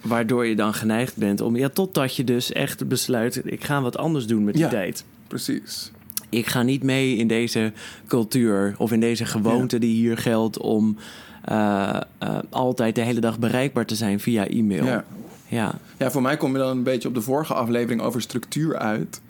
[0.00, 1.56] Waardoor je dan geneigd bent om...
[1.56, 3.40] Ja, totdat je dus echt besluit...
[3.44, 4.68] ik ga wat anders doen met die Ja.
[4.68, 5.04] tijd.
[5.28, 5.90] Precies.
[6.36, 7.72] Ik ga niet mee in deze
[8.06, 8.74] cultuur...
[8.78, 10.58] of in deze gewoonte die hier geldt...
[10.58, 10.96] om
[11.44, 14.84] eh, eh, altijd de hele dag bereikbaar te zijn via e-mail.
[14.84, 15.04] Ja.
[15.48, 15.74] ja.
[15.98, 19.20] Ja, voor mij kom je dan een beetje op de vorige aflevering over structuur uit.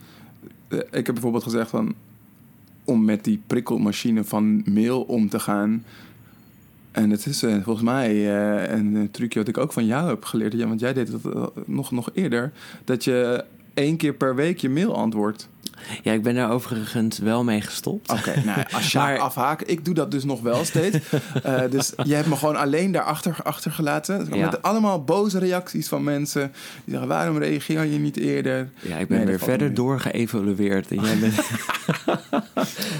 [0.68, 1.94] Eh, Ik heb bijvoorbeeld gezegd van
[2.84, 5.84] om met die prikkelmachine van mail om te gaan.
[6.90, 8.30] En het is volgens mij
[8.70, 10.52] een, trucje wat ik ook van jou heb geleerd.
[10.52, 12.52] Ja, want jij deed het eh, nog, nog eerder.
[12.84, 15.48] Dat je één keer per week je mail antwoordt.
[16.03, 18.11] Ja, ik ben daar overigens wel mee gestopt.
[18.12, 19.68] Oké, nou, als je Maar- afhaken.
[19.68, 20.98] Ik doe dat dus nog wel steeds.
[21.42, 24.27] Eh, dus je hebt me gewoon alleen daarachter achtergelaten.
[24.33, 24.44] Ja.
[24.50, 26.53] Met allemaal boze reacties van mensen.
[26.74, 28.68] Die zeggen, waarom reageer je niet eerder?
[28.81, 29.77] Ja, ik ben Nee, weer verder mee.
[29.77, 30.88] doorgeëvalueerd.
[30.90, 31.35] En jij bent...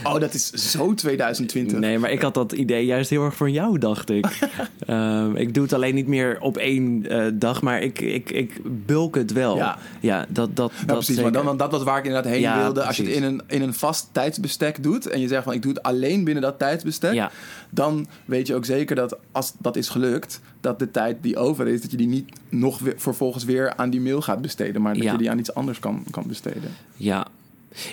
[0.05, 1.79] Oh, dat is zo 2020.
[1.79, 4.39] Nee, maar ik had dat idee juist heel erg van jou, dacht ik.
[4.87, 8.61] Ehm, ik doe het alleen niet meer op één eh, dag, maar ik, ik, ik
[8.87, 9.57] bulk het wel.
[9.57, 9.79] Ja.
[10.01, 11.33] ja dat, dat, Ja, dat precies, zeker.
[11.33, 12.83] maar dan, dat was waar ik inderdaad heen Ja, wilde.
[12.85, 15.63] Als je het in een, in een vast tijdsbestek doet en je zegt van ik
[15.63, 17.31] doe het alleen binnen dat tijdsbestek, Ja.
[17.71, 21.69] dan weet je ook zeker dat als dat is gelukt, dat de tijd die over
[21.69, 24.95] is, dat je die niet nog weer, vervolgens weer aan die mail gaat besteden, maar
[24.95, 25.13] dat Ja.
[25.13, 26.71] je die aan iets anders kan, kan besteden.
[26.97, 27.27] Ja.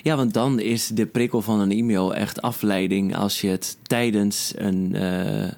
[0.03, 4.53] ja, want dan is de prikkel van een e-mail echt afleiding als je het tijdens
[4.55, 5.51] een, eh,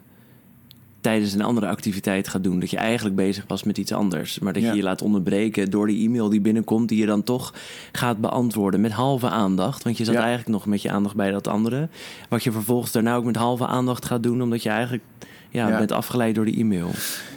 [1.04, 2.60] tijdens een andere activiteit gaat doen.
[2.60, 4.40] Dat je eigenlijk bezig was met iets anders.
[4.40, 4.70] Maar dat Ja.
[4.72, 7.54] je je laat onderbreken door die e-mail die binnenkomt, die je dan toch
[7.92, 9.84] gaat beantwoorden met halve aandacht.
[9.84, 10.20] Want je zat Ja.
[10.20, 11.88] eigenlijk nog met je aandacht bij dat andere.
[12.30, 15.04] Wat je vervolgens daarna ook met halve aandacht gaat doen, omdat je eigenlijk
[15.50, 15.78] ja, Ja.
[15.78, 16.90] bent afgeleid door die e-mail.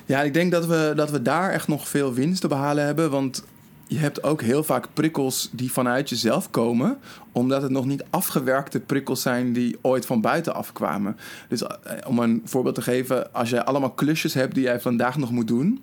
[0.07, 3.11] Ja, ik denk dat we, dat we daar echt nog veel winst te behalen hebben.
[3.11, 3.44] Want
[3.88, 6.99] je hebt ook heel vaak prikkels die vanuit jezelf komen.
[7.33, 11.16] Omdat het nog niet afgewerkte prikkels zijn die ooit van buitenaf kwamen.
[11.49, 11.72] Dus eh,
[12.07, 13.33] om een voorbeeld te geven.
[13.33, 15.83] Als jij allemaal klusjes hebt die jij vandaag nog moet doen.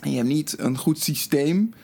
[0.00, 1.74] En je hebt niet een goed systeem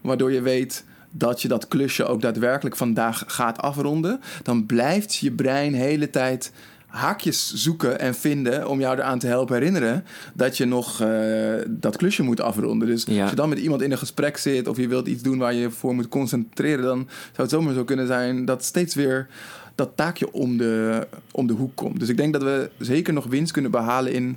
[0.00, 4.20] waardoor je weet dat je dat klusje ook daadwerkelijk vandaag gaat afronden.
[4.42, 6.52] Dan blijft je brein hele tijd
[6.88, 11.08] haakjes zoeken en vinden om jou eraan te helpen herinneren dat je nog eh,
[11.68, 12.88] dat klusje moet afronden.
[12.88, 13.20] Dus Ja.
[13.20, 15.54] als je dan met iemand in een gesprek zit of je wilt iets doen waar
[15.54, 19.26] je voor moet concentreren, dan zou het zomaar zo kunnen zijn dat steeds weer
[19.74, 22.00] dat taakje om de, om de hoek komt.
[22.00, 24.36] Dus ik denk dat we zeker nog winst kunnen behalen in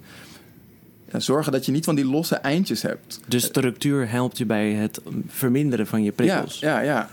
[1.11, 3.19] ja, zorgen dat je niet van die losse eindjes hebt.
[3.27, 6.59] De structuur helpt je bij het verminderen van je prikkels.
[6.59, 7.09] Ja, ja, ja.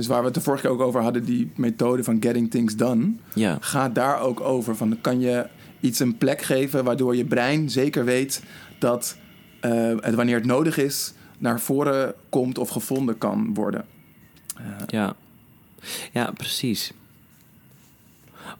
[0.00, 2.76] Dus waar we het de vorige keer ook over hadden, die methode van getting things
[2.76, 3.56] done, ja.
[3.60, 4.76] gaat daar ook over.
[4.76, 5.46] Van, kan je
[5.80, 8.42] iets een plek geven waardoor je brein zeker weet
[8.78, 9.16] dat
[9.60, 13.84] eh, het wanneer het nodig is naar voren komt of gevonden kan worden.
[14.86, 15.16] Ja,
[16.12, 16.92] ja precies.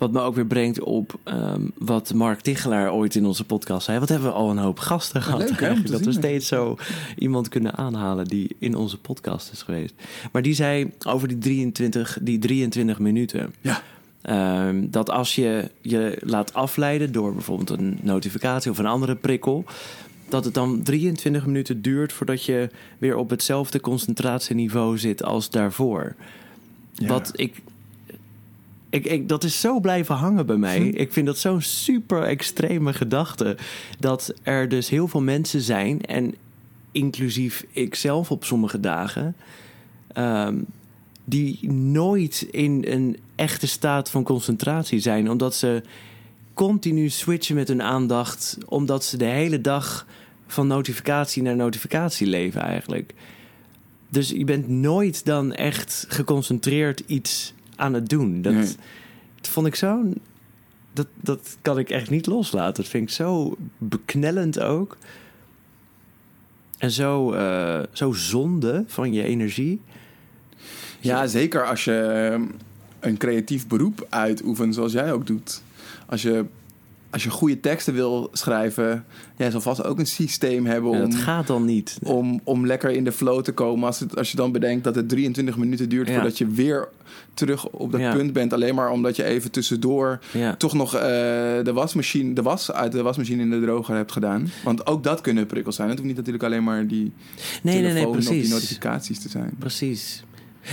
[0.00, 3.98] Wat me ook weer brengt op ehm, wat Mark Tichelaar ooit in onze podcast zei.
[3.98, 5.40] Wat hebben we al een hoop gasten gehad.
[5.40, 6.76] leuk, hè, dat we steeds zo
[7.18, 9.94] iemand kunnen aanhalen die in onze podcast is geweest.
[10.32, 13.54] Maar die zei over die 23, die 23 minuten.
[13.60, 13.82] Ja.
[14.22, 19.64] Ehm, dat als je je laat afleiden door bijvoorbeeld een notificatie of een andere prikkel,
[20.28, 26.14] dat het dan 23 minuten duurt voordat je weer op hetzelfde concentratieniveau zit als daarvoor.
[26.92, 27.06] Ja.
[27.06, 27.62] Wat ik,
[28.90, 29.28] ik, ik.
[29.28, 30.78] Dat is zo blijven hangen bij mij.
[30.78, 30.86] Hm.
[30.94, 33.56] Ik vind dat zo'n super extreme gedachte.
[33.98, 36.34] Dat er dus heel veel mensen zijn, en
[36.92, 39.36] inclusief ikzelf op sommige dagen.
[40.12, 40.58] ehm,
[41.24, 45.82] die nooit in een echte staat van concentratie zijn, omdat ze
[46.54, 50.06] continu switchen met hun aandacht, omdat ze de hele dag
[50.46, 53.14] van notificatie naar notificatie leven eigenlijk.
[54.08, 58.42] Dus je bent nooit dan echt geconcentreerd iets aan het doen.
[58.42, 58.66] Dat, Nee.
[59.40, 60.02] dat vond ik zo.
[60.92, 62.82] Dat, dat kan ik echt niet loslaten.
[62.82, 64.96] Dat vind ik zo beknellend ook.
[66.78, 69.80] En zo, eh, zo zonde van je energie.
[71.00, 72.46] Ja, zeker als je
[73.00, 75.62] een creatief beroep uitoefent, zoals jij ook doet.
[76.06, 76.44] Als je,
[77.10, 79.04] als je goede teksten wil schrijven,
[79.36, 81.98] jij zal vast ook een systeem hebben En om, dat gaat dan niet.
[82.02, 83.86] om, om lekker in de flow te komen.
[83.86, 86.14] Als, het, als je dan bedenkt dat het 23 minuten duurt Ja.
[86.14, 86.88] voordat je weer
[87.34, 88.12] terug op dat Ja.
[88.14, 88.52] punt bent.
[88.52, 90.54] Alleen maar omdat je even tussendoor Ja.
[90.56, 91.00] toch nog eh,
[91.62, 94.50] de wasmachine, de was uit de wasmachine in de droger hebt gedaan.
[94.64, 95.88] Want ook dat kunnen prikkels zijn.
[95.88, 97.12] Het hoeft niet natuurlijk alleen maar die
[97.62, 99.54] Nee, nee, nee, of die notificaties te zijn.
[99.58, 100.24] Precies.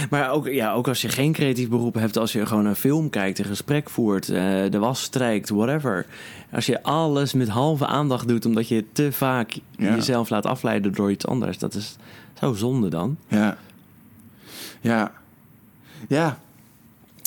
[0.10, 3.10] Maar ook, ja, ook als je geen creatief beroep hebt, als je gewoon een film
[3.10, 6.06] kijkt, een gesprek voert, eh, de was strijkt, whatever.
[6.52, 9.96] Als je alles met halve aandacht doet, omdat je te vaak Ja.
[9.96, 11.96] jezelf laat afleiden door iets anders, dat is
[12.40, 13.18] zo zonde dan.
[13.28, 13.58] Ja.
[14.82, 15.12] Ja.
[16.08, 16.40] Ja.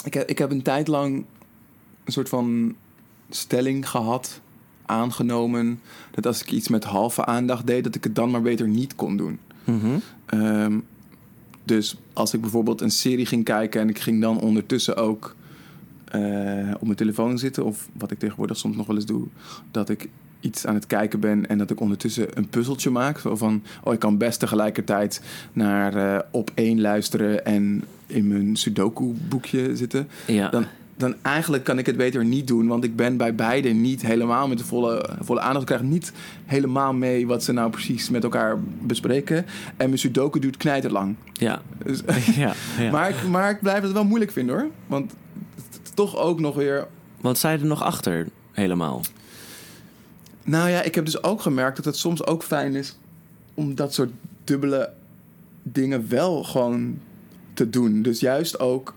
[0.04, 1.24] Ik heb, ik heb een tijd lang
[2.04, 2.74] een soort van
[3.30, 4.40] stelling gehad,
[4.86, 5.80] aangenomen,
[6.10, 8.94] dat als ik iets met halve aandacht deed, dat ik het dan maar beter niet
[8.94, 9.38] kon doen.
[10.26, 10.78] Ehm,
[11.64, 15.36] dus als ik bijvoorbeeld een serie ging kijken en ik ging dan ondertussen ook
[16.04, 16.20] eh,
[16.74, 19.26] op mijn telefoon zitten, of wat ik tegenwoordig soms nog wel eens doe,
[19.70, 20.08] dat ik
[20.40, 23.18] iets aan het kijken ben en dat ik ondertussen een puzzeltje maak.
[23.18, 28.56] Zo van, oh, ik kan best tegelijkertijd naar eh, op één luisteren en in mijn
[28.56, 30.08] Sudoku-boekje zitten.
[30.26, 30.48] Ja.
[30.48, 30.66] Dan,
[31.00, 34.48] dan eigenlijk kan ik het beter niet doen, want ik ben bij beide niet helemaal
[34.48, 35.60] met de volle, volle aandacht.
[35.60, 36.12] Ik krijg niet
[36.44, 39.36] helemaal mee wat ze nou precies met elkaar bespreken.
[39.76, 41.16] En mijn Sudoku duurt knijterlang.
[41.32, 41.62] ja.
[41.84, 42.00] Dus,
[42.36, 42.90] ja, ja.
[42.90, 44.68] maar, ik, maar ik blijf het wel moeilijk vinden hoor.
[44.86, 45.12] Want
[45.94, 46.86] toch ook nog weer.
[47.20, 49.02] Want zij er nog achter, helemaal.
[50.44, 52.98] Nou ja, ik heb dus ook gemerkt dat het soms ook fijn is
[53.54, 54.10] om dat soort
[54.44, 54.92] dubbele
[55.62, 56.98] dingen wel gewoon
[57.54, 58.02] te doen.
[58.02, 58.94] Dus juist ook.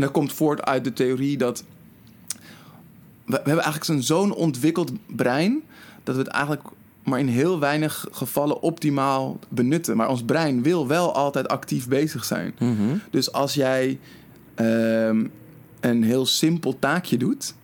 [0.00, 1.64] En dat komt voort uit de theorie dat.
[3.24, 5.62] We, we hebben eigenlijk zo'n zo'n ontwikkeld brein.
[6.04, 6.62] dat we het eigenlijk
[7.04, 9.96] maar in heel weinig gevallen optimaal benutten.
[9.96, 12.54] Maar ons brein wil wel altijd actief bezig zijn.
[12.58, 12.96] Mhm.
[13.10, 13.98] Dus als jij
[14.54, 15.26] ehm,
[15.80, 17.54] een heel simpel taakje doet,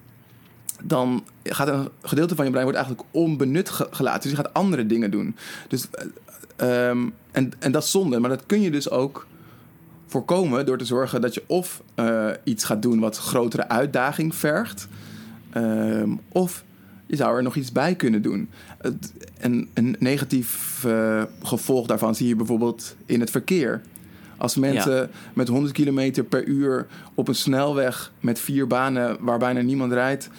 [0.85, 4.21] dan gaat een gedeelte van je brein wordt eigenlijk onbenut ge- gelaten.
[4.23, 5.37] Dus je gaat andere dingen doen.
[5.69, 8.19] Dus, eh, ehm, en, en dat is zonde.
[8.19, 9.27] Maar dat kun je dus ook
[10.17, 14.89] voorkomen door te zorgen dat je of eh, iets gaat doen wat grotere uitdaging vergt,
[15.51, 16.65] ehm, of
[17.07, 18.49] je zou er nog iets bij kunnen doen.
[18.79, 23.81] Het, en een negatief eh, gevolg daarvan zie je bijvoorbeeld in het verkeer.
[24.37, 29.61] Als mensen met 100 km per uur op een snelweg met vier banen waar bijna
[29.61, 30.31] niemand rijdt,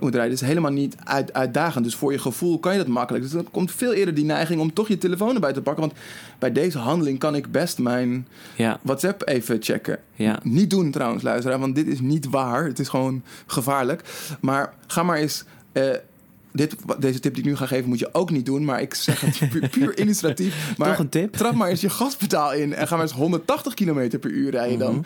[0.00, 1.84] moet rijden, is helemaal niet uit, uitdagend.
[1.84, 3.24] Dus voor je gevoel kan je dat makkelijk.
[3.24, 5.82] Dus dan komt veel eerder die neiging om toch je telefoon erbij te pakken.
[5.86, 5.98] Want
[6.38, 8.78] bij deze handeling kan ik best mijn Ja.
[8.82, 9.98] WhatsApp even checken.
[10.14, 10.38] Ja.
[10.42, 12.64] Niet doen trouwens, luisteraar, want dit is niet waar.
[12.64, 14.02] Het is gewoon gevaarlijk.
[14.40, 15.44] Maar ga maar eens.
[15.72, 15.84] eh,
[16.52, 18.94] dit, deze tip die ik nu ga geven moet je ook niet doen, maar ik
[18.94, 20.74] zeg het puur, puur illustratief.
[20.76, 21.32] Maar Toch een tip?
[21.32, 24.78] trap maar eens je gaspedaal in en ga maar eens 180 km per uur rijden
[24.78, 25.04] dan.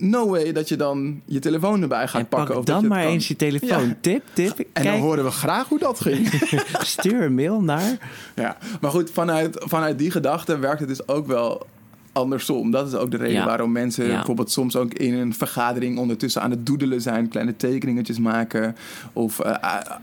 [0.00, 2.18] No way dat je dan je telefoon erbij gaat Mhm.
[2.22, 2.58] En pak pakken.
[2.58, 3.12] of dat dan je het maar kan.
[3.12, 3.88] eens je telefoon.
[3.88, 3.96] Ja.
[4.00, 4.58] Tip, tip.
[4.72, 6.28] En dan horen we graag hoe dat ging.
[6.96, 8.10] stuur een mail naar...
[8.34, 8.56] ja.
[8.80, 11.66] Maar goed, vanuit, vanuit die gedachte werkt het dus ook wel
[12.12, 12.70] andersom.
[12.70, 13.44] Dat is ook de reden Ja.
[13.44, 14.14] waarom mensen Ja.
[14.14, 18.76] bijvoorbeeld soms ook in een vergadering ondertussen aan het doedelen zijn, kleine tekeningetjes maken,
[19.12, 19.52] of eh,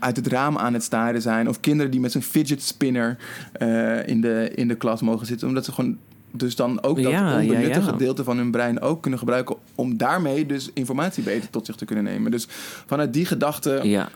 [0.00, 3.16] uit het raam aan het staren zijn, of kinderen die met zo'n fidget spinner
[3.52, 5.96] eh, in, de, in de klas mogen zitten, omdat ze gewoon
[6.30, 7.80] dus dan ook dat Ja, onbenutte ja.
[7.80, 11.84] gedeelte van hun brein ook kunnen gebruiken om daarmee dus informatie beter tot zich te
[11.84, 12.30] kunnen nemen.
[12.30, 12.46] Dus
[12.86, 14.08] vanuit die gedachte Ja,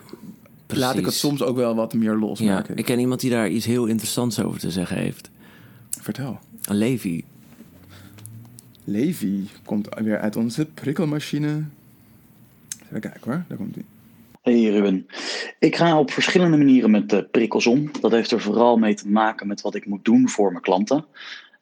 [0.67, 2.67] laat ik het soms ook wel wat meer los, Ja, ik.
[2.77, 5.29] ik ken iemand die daar iets heel interessants over te zeggen heeft.
[6.01, 6.39] Vertel.
[6.61, 7.23] Levi.
[8.83, 11.63] Levi komt weer uit onze prikkelmachine.
[12.87, 13.83] Even kijken hoor, daar komt hij.
[14.41, 15.07] Hey Ruben,
[15.59, 17.91] ik ga op verschillende manieren met eh, prikkels om.
[18.01, 21.05] Dat heeft er vooral mee te maken met wat ik moet doen voor mijn klanten.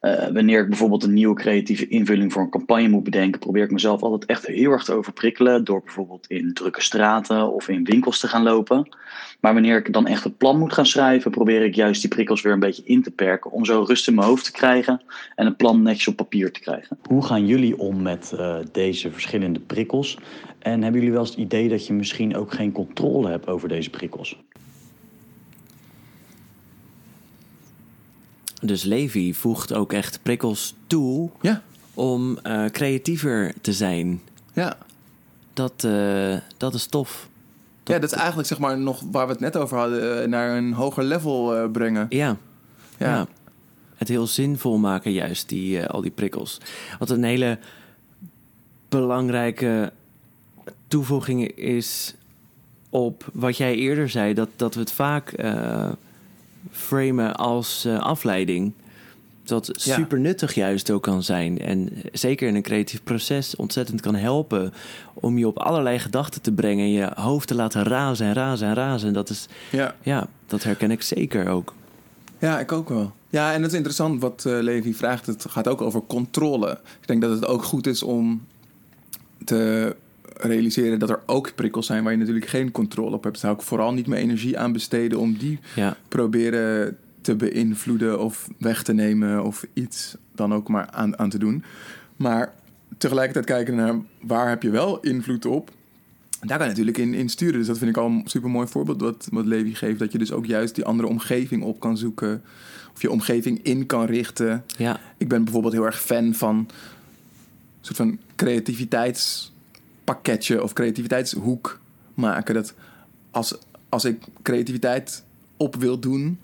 [0.02, 3.70] Eh, wanneer ik bijvoorbeeld een nieuwe creatieve invulling voor een campagne moet bedenken, probeer ik
[3.70, 8.20] mezelf altijd echt heel erg te overprikkelen door bijvoorbeeld in drukke straten of in winkels
[8.20, 8.88] te gaan lopen.
[9.40, 12.42] Maar wanneer ik dan echt het plan moet gaan schrijven, probeer ik juist die prikkels
[12.42, 15.02] weer een beetje in te perken om zo rust in mijn hoofd te krijgen
[15.34, 16.98] en het plan netjes op papier te krijgen.
[17.08, 20.18] Hoe gaan jullie om met eh, deze verschillende prikkels?
[20.58, 23.68] En hebben jullie wel eens het idee dat je misschien ook geen controle hebt over
[23.68, 24.38] deze prikkels?
[28.64, 31.62] Dus Levi voegt ook echt prikkels toe Ja,
[31.94, 34.20] om eh, creatiever te zijn.
[34.52, 34.76] ja.
[35.54, 37.28] Dat, eh, dat is tof.
[37.84, 40.56] ja, dat is eigenlijk zeg maar nog waar we het net over hadden, eh, naar
[40.56, 42.06] een hoger level brengen.
[42.08, 42.36] Ja.
[42.98, 43.06] Ja.
[43.14, 43.26] ja.
[43.94, 46.58] Het heel zinvol maken, juist, die, al die prikkels.
[46.98, 47.58] Wat een hele
[48.88, 49.92] belangrijke
[50.88, 52.14] toevoeging is
[52.90, 55.34] op wat jij eerder zei, dat, dat we het vaak
[56.70, 58.72] framen als eh, afleiding.
[59.44, 61.58] Dat super nuttig juist ook kan zijn.
[61.58, 64.72] En zeker in een creatief proces ontzettend kan helpen
[65.14, 66.84] om je op allerlei gedachten te brengen.
[66.84, 69.08] En je hoofd te laten razen en razen en razen.
[69.08, 69.94] En dat is, Ja.
[70.02, 71.74] ja, dat herken ik zeker ook.
[72.38, 73.12] ja, ik ook wel.
[73.30, 75.26] Ja, en dat is interessant wat eh, Levi vraagt.
[75.26, 76.70] Het gaat ook over controle.
[77.00, 78.46] Ik denk dat het ook goed is om
[79.44, 79.96] te
[80.36, 83.34] realiseren dat er ook prikkels zijn waar je natuurlijk geen controle op hebt.
[83.34, 88.20] Daar zou ik vooral niet mijn energie aan besteden om die Ja, proberen te beïnvloeden
[88.20, 91.64] of weg te nemen of iets dan ook maar aan, aan te doen.
[92.16, 92.52] Maar
[92.98, 95.70] tegelijkertijd kijken naar waar heb je wel invloed op.
[96.40, 97.58] Daar kan je natuurlijk in, in sturen.
[97.58, 99.98] Dus dat vind ik al een super mooi voorbeeld wat, wat Levi geeft.
[99.98, 102.42] Dat je dus ook juist die andere omgeving op kan zoeken.
[102.94, 104.64] Of je omgeving in kan richten.
[104.76, 106.68] ja, Ik ben bijvoorbeeld heel erg fan van een
[107.80, 108.18] soort van
[110.20, 111.80] creativiteitspakketje of creativiteitshoek
[112.14, 112.54] maken.
[112.54, 112.74] Dat
[113.30, 115.24] als, als ik creativiteit
[115.56, 116.38] op wil doen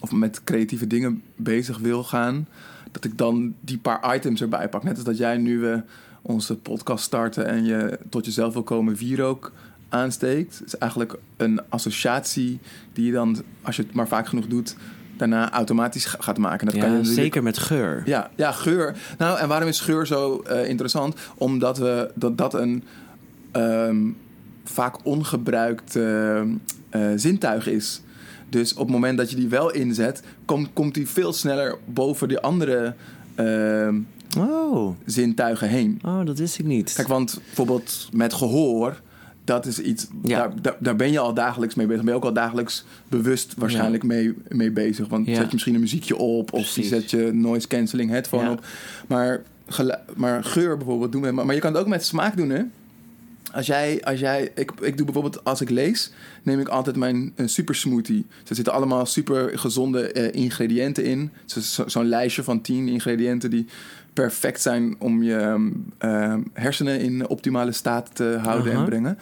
[0.00, 2.48] of met creatieve dingen bezig wil gaan,
[2.92, 4.82] dat ik dan die paar items erbij pak.
[4.82, 5.82] Net als dat jij nu we
[6.22, 9.52] onze podcast starten en je tot jezelf wil komen wierook
[9.88, 10.62] aansteekt.
[10.66, 12.58] Is eigenlijk een associatie
[12.92, 14.76] die je dan, als je het maar vaak genoeg doet,
[15.16, 16.66] daarna automatisch ga- gaat maken.
[16.66, 18.02] Dat kan je ja natuurlijk zeker met geur.
[18.04, 18.96] ja, ja, geur.
[19.18, 21.14] Nou, en waarom is geur zo eh, interessant?
[21.34, 22.84] Omdat we, dat, dat een
[23.52, 23.96] ehm,
[24.64, 26.46] vaak ongebruikt eh, eh,
[27.16, 28.00] zintuig is.
[28.48, 32.28] Dus op het moment dat je die wel inzet, komt komt die veel sneller boven
[32.28, 32.94] de andere
[33.34, 33.98] ehm,
[34.38, 36.00] Oh, zintuigen heen.
[36.04, 36.92] oh, dat wist ik niet.
[36.92, 39.00] Kijk, want bijvoorbeeld met gehoor,
[39.44, 40.38] dat is iets, Ja.
[40.38, 42.02] daar, daar, daar ben je al dagelijks mee bezig.
[42.02, 45.08] Ben je ook al dagelijks bewust waarschijnlijk mee, mee bezig.
[45.08, 45.34] Want Ja.
[45.34, 46.88] zet je misschien een muziekje op of Precies.
[46.88, 48.66] zet je noise cancelling headphone op.
[49.06, 49.42] Maar,
[50.16, 51.30] maar geur bijvoorbeeld doen we.
[51.30, 52.62] Maar, maar je kan het ook met smaak doen, hè?
[53.52, 56.10] Als jij, als jij ik, ik doe bijvoorbeeld als ik lees,
[56.42, 58.26] neem ik altijd mijn super smoothie.
[58.48, 61.30] Er zitten allemaal super gezonde eh, ingrediënten in.
[61.44, 63.66] Zo- Zo'n lijstje van 10 ingrediënten die
[64.14, 69.18] perfect zijn om je ehm, ehm, hersenen in optimale staat te houden en brengen.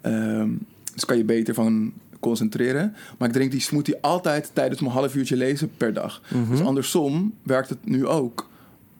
[0.00, 0.48] Ehm,
[0.94, 2.94] dus kan je beter van concentreren.
[3.18, 6.20] Maar ik drink die smoothie altijd tijdens mijn half uurtje lezen per dag.
[6.28, 6.50] Mhm.
[6.50, 8.48] Dus andersom werkt het nu ook.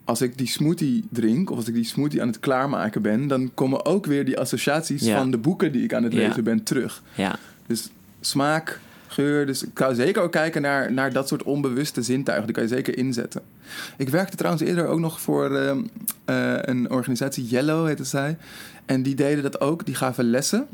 [0.04, 3.50] Als ik die smoothie drink, of als ik die smoothie aan het klaarmaken ben, dan
[3.54, 5.16] komen ook weer die associaties Ja.
[5.18, 6.18] van de boeken die ik aan het Ja.
[6.26, 7.02] lezen ben terug.
[7.14, 7.36] Ja,
[7.66, 7.90] Dus
[8.20, 9.46] smaak, geur.
[9.46, 12.46] Dus ik zou zeker ook kijken naar, naar dat soort onbewuste zintuigen.
[12.46, 13.42] Die kan je zeker inzetten.
[13.96, 15.82] Ik werkte trouwens eerder ook nog voor ehm,
[16.24, 18.36] eh, een organisatie, Yellow heette zij.
[18.86, 19.86] En die deden dat ook.
[19.86, 20.66] Die gaven lessen.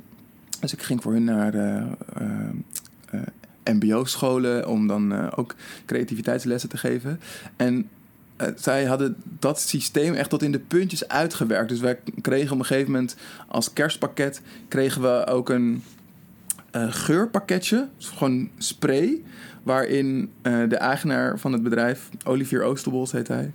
[0.61, 1.83] Dus ik ging voor hun naar eh,
[3.11, 3.21] eh,
[3.65, 5.55] MBO-scholen om dan ook
[5.87, 7.21] creativiteitslessen te geven.
[7.57, 7.89] En
[8.57, 11.69] zij hadden dat systeem echt tot in de puntjes uitgewerkt.
[11.69, 13.17] Dus wij kregen op een gegeven moment
[13.49, 15.83] als kerstpakket kregen we ook een
[16.71, 19.23] eh, geurpakketje, gewoon spray,
[19.63, 23.53] waarin eh, de eigenaar van het bedrijf, Olivier Oosterbols heet hij,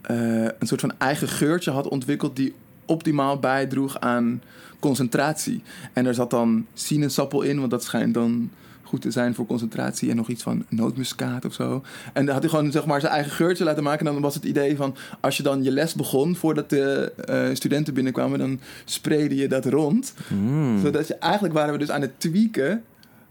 [0.00, 2.54] eh, een soort van eigen geurtje had ontwikkeld die
[2.84, 4.42] optimaal bijdroeg aan
[4.78, 5.62] concentratie.
[5.92, 8.50] En er zat dan sinaasappel in, want dat schijnt dan
[8.90, 11.82] goed te zijn voor concentratie en nog iets van nootmuskaat of zo.
[12.12, 14.06] En dan had hij gewoon zeg maar zijn eigen geurtje laten maken.
[14.06, 17.48] En dan was het idee van als je dan je les begon voordat de eh,
[17.52, 20.14] studenten binnenkwamen, dan sprayde je dat rond.
[20.28, 20.80] Mm.
[20.80, 22.84] Zodat je eigenlijk waren we dus aan het tweaken,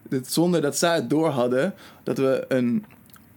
[0.09, 2.85] dat zonder dat zij het door hadden, dat we een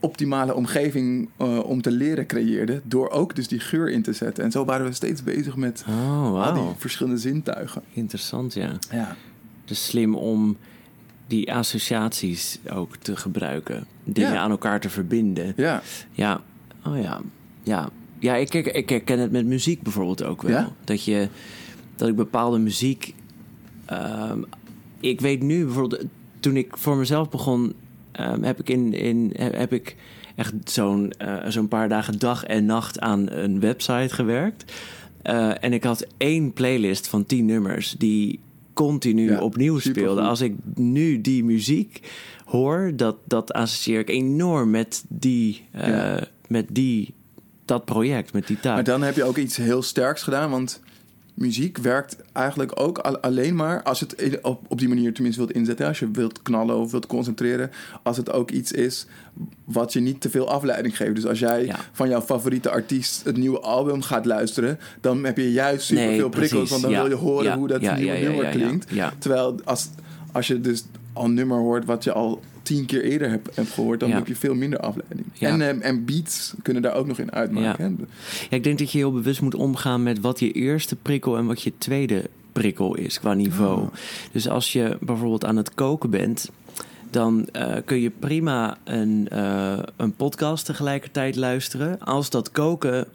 [0.01, 2.83] optimale omgeving eh, om te leren creëerden.
[2.85, 4.45] Door ook dus die geur in te zetten.
[4.45, 7.83] En zo waren we steeds bezig met Oh, al die verschillende zintuigen.
[7.93, 8.73] Interessant, ja.
[8.91, 9.17] Ja.
[9.65, 10.57] Dus slim om
[11.33, 13.87] die associaties ook te gebruiken.
[14.05, 14.39] Dingen Ja.
[14.39, 15.53] aan elkaar te verbinden.
[15.57, 15.83] Ja.
[16.13, 16.41] Ja,
[16.87, 17.21] oh ja.
[17.63, 20.51] Ja, ja ik, ik, ik herken het met muziek bijvoorbeeld ook wel.
[20.51, 20.73] Ja?
[20.85, 21.29] Dat, je,
[21.97, 23.15] dat ik bepaalde muziek...
[23.85, 24.43] ehm,
[25.01, 26.05] ik weet nu bijvoorbeeld...
[26.41, 27.73] Toen ik voor mezelf begon...
[28.13, 29.97] ehm, heb ik in, in heb ik
[30.35, 34.73] echt zo'n eh, zo'n paar dagen dag en nacht aan een website gewerkt.
[35.23, 38.41] Eh, en ik had één playlist van tien nummers die
[38.75, 40.21] continu Ja, opnieuw speelde.
[40.21, 42.01] Als ik nu die muziek
[42.45, 46.25] hoor, dat, dat associeer ik enorm met die, eh, Ja.
[46.49, 47.15] met die,
[47.65, 48.75] dat project, met die taak.
[48.75, 50.81] Maar dan heb je ook iets heel sterks gedaan, want
[51.35, 55.53] muziek werkt eigenlijk ook al- alleen maar als het op, op die manier tenminste wilt
[55.57, 55.87] inzetten.
[55.87, 57.71] Als je wilt knallen of wilt concentreren.
[58.03, 59.07] Als het ook iets is
[59.65, 61.15] wat je niet te veel afleiding geeft.
[61.15, 61.77] Dus als jij Ja.
[61.93, 66.19] van jouw favoriete artiest het nieuwe album gaat luisteren, dan heb je juist super Nee,
[66.19, 66.71] veel prikkels.
[66.71, 67.01] Want dan Ja.
[67.01, 67.57] wil je horen Ja.
[67.57, 68.87] hoe dat nieuwe nummer klinkt.
[69.19, 69.89] Terwijl als,
[70.33, 74.01] als je dus al nummer hoort wat je al tien keer eerder hebt, hebt gehoord,
[74.01, 74.15] dan Ja.
[74.15, 75.27] heb je veel minder afleiding.
[75.33, 75.49] Ja.
[75.49, 77.99] En, ehm, en beats kunnen daar ook nog in uitmaken.
[78.51, 81.47] Ja, ik denk dat je heel bewust moet omgaan met wat je eerste prikkel en
[81.47, 83.81] wat je tweede prikkel is qua niveau.
[83.81, 83.89] Oh.
[84.33, 86.51] Dus als je bijvoorbeeld aan het koken bent,
[87.11, 92.01] dan eh, kun je prima een, eh, een podcast tegelijkertijd luisteren.
[92.01, 93.07] Als dat koken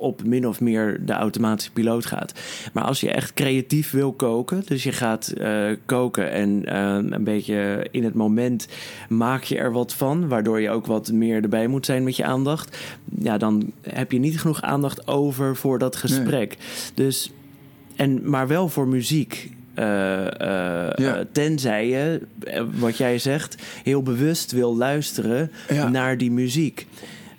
[0.00, 2.32] op min of meer de automatische piloot gaat.
[2.72, 7.24] Maar als je echt creatief wil koken, dus je gaat eh, koken en eh, een
[7.24, 8.68] beetje in het moment
[9.08, 12.24] maak je er wat van, waardoor je ook wat meer erbij moet zijn met je
[12.24, 12.76] aandacht.
[13.18, 16.56] Ja, dan heb je niet genoeg aandacht over voor dat gesprek.
[16.94, 17.32] Dus,
[17.96, 19.50] en, maar wel voor muziek.
[19.74, 19.86] Eh,
[20.96, 21.24] Ja.
[21.32, 22.20] tenzij je,
[22.78, 25.88] wat jij zegt, heel bewust wil luisteren Ja.
[25.88, 26.86] naar die muziek.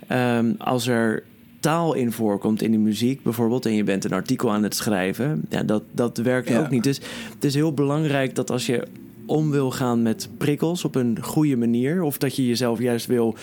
[0.08, 1.24] Ehm, als er
[1.62, 3.66] taal in voorkomt in die muziek bijvoorbeeld...
[3.66, 6.60] en je bent een artikel aan het schrijven, ja, dat, dat werkt Ja.
[6.60, 6.84] ook niet.
[6.84, 7.00] Dus
[7.34, 8.88] het is heel belangrijk dat als je
[9.26, 12.02] om wil gaan met prikkels op een goede manier...
[12.02, 13.36] of dat je jezelf juist wil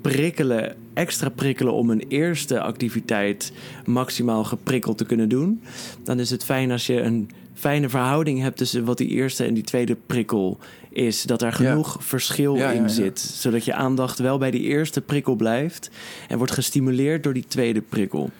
[0.00, 3.52] prikkelen, extra prikkelen om een eerste activiteit
[3.86, 5.62] maximaal geprikkeld te kunnen doen,
[6.02, 9.54] dan is het fijn als je een fijne verhouding hebt tussen wat die eerste en
[9.54, 10.58] die tweede prikkel
[10.98, 11.22] is.
[11.22, 11.54] Dat er Ja.
[11.70, 12.88] genoeg verschil Ja, in ja.
[12.88, 15.90] zit, zodat je aandacht wel bij die eerste prikkel blijft
[16.28, 18.30] en wordt gestimuleerd door die tweede prikkel.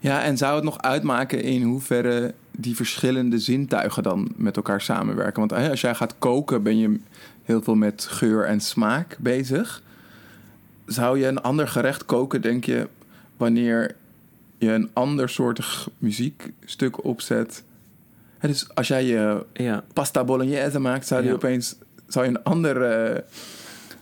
[0.00, 5.48] Ja, en zou het nog uitmaken in hoeverre die verschillende zintuigen dan met elkaar samenwerken?
[5.48, 6.98] Want als jij gaat koken, ben je
[7.44, 9.82] heel veel met geur en smaak bezig.
[10.86, 12.88] Zou je een ander gerecht koken, denk je,
[13.36, 13.94] wanneer
[14.58, 17.62] je een ander soortig muziekstuk opzet?
[18.46, 21.34] Dus als jij je Ja, pasta bolognese maakt, zou je Ja.
[21.34, 21.76] opeens
[22.08, 23.20] zou je een ander, eh,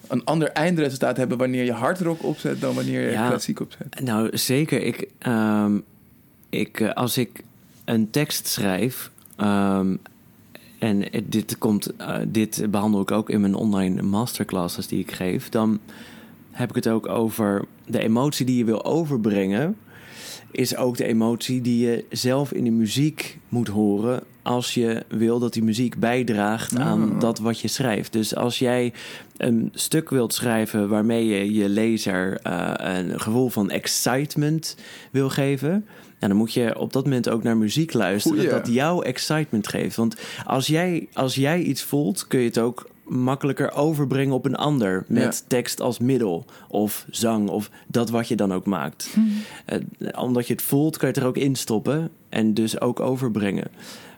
[0.08, 3.28] een ander eindresultaat hebben wanneer je hardrock opzet dan wanneer je Ja.
[3.28, 4.00] klassiek opzet.
[4.00, 4.82] Nou, zeker.
[4.82, 5.78] Ik, ehm,
[6.48, 7.42] ik, eh, als ik
[7.84, 9.10] een tekst schrijf.
[9.36, 9.96] ehm,
[10.78, 15.48] en dit, komt, eh, dit behandel ik ook in mijn online masterclasses die ik geef.
[15.48, 15.80] Dan
[16.50, 19.76] heb ik het ook over de emotie die je wil overbrengen.
[20.50, 24.22] Is ook de emotie die je zelf in de muziek moet horen.
[24.44, 28.12] Als je wil dat die muziek bijdraagt aan dat wat je schrijft.
[28.12, 28.92] Dus als jij
[29.36, 34.76] een stuk wilt schrijven waarmee je je lezer eh, een gevoel van excitement
[35.10, 35.86] wil geven.
[36.18, 38.52] Dan moet je op dat moment ook naar muziek luisteren Goeie.
[38.52, 39.96] dat jou excitement geeft.
[39.96, 40.16] Want
[40.46, 45.04] als jij, als jij iets voelt, kun je het ook makkelijker overbrengen op een ander.
[45.08, 45.46] Met Ja.
[45.48, 49.16] tekst als middel of zang of dat wat je dan ook maakt.
[49.64, 49.78] Eh,
[50.18, 53.66] omdat je het voelt, kan je het er ook in stoppen en dus ook overbrengen.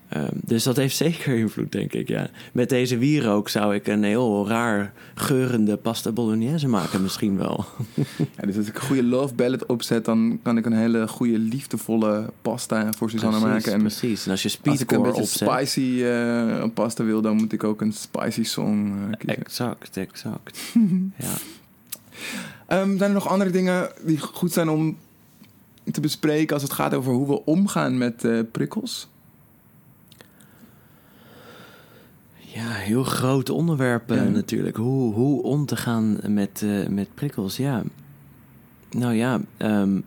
[0.08, 2.28] Ehm, dus dat heeft zeker invloed, denk ik, ja.
[2.52, 7.64] Met deze wierook zou ik een heel raar geurende pasta bolognese maken misschien wel.
[8.36, 11.38] Ja, dus als ik een goede love ballad opzet, dan kan ik een hele goede
[11.38, 13.72] liefdevolle pasta voor Susanne precies, maken.
[13.72, 14.24] En precies.
[14.24, 15.48] En als je als ik een speedcore beetje opzet...
[15.48, 19.40] spicy eh, pasta wil, dan moet ik ook een spicy song eh, kiezen.
[19.40, 20.58] Exact, exact.
[21.26, 21.34] ja.
[22.66, 24.96] Ehm, zijn er nog andere dingen die goed zijn om
[25.90, 29.08] te bespreken als het gaat over hoe we omgaan met eh, prikkels?
[32.56, 34.22] Ja, heel groot onderwerp Ja.
[34.24, 34.76] natuurlijk.
[34.76, 37.82] Hoe, hoe om te gaan met, eh, met prikkels, ja.
[38.90, 40.00] Nou ja, ehm,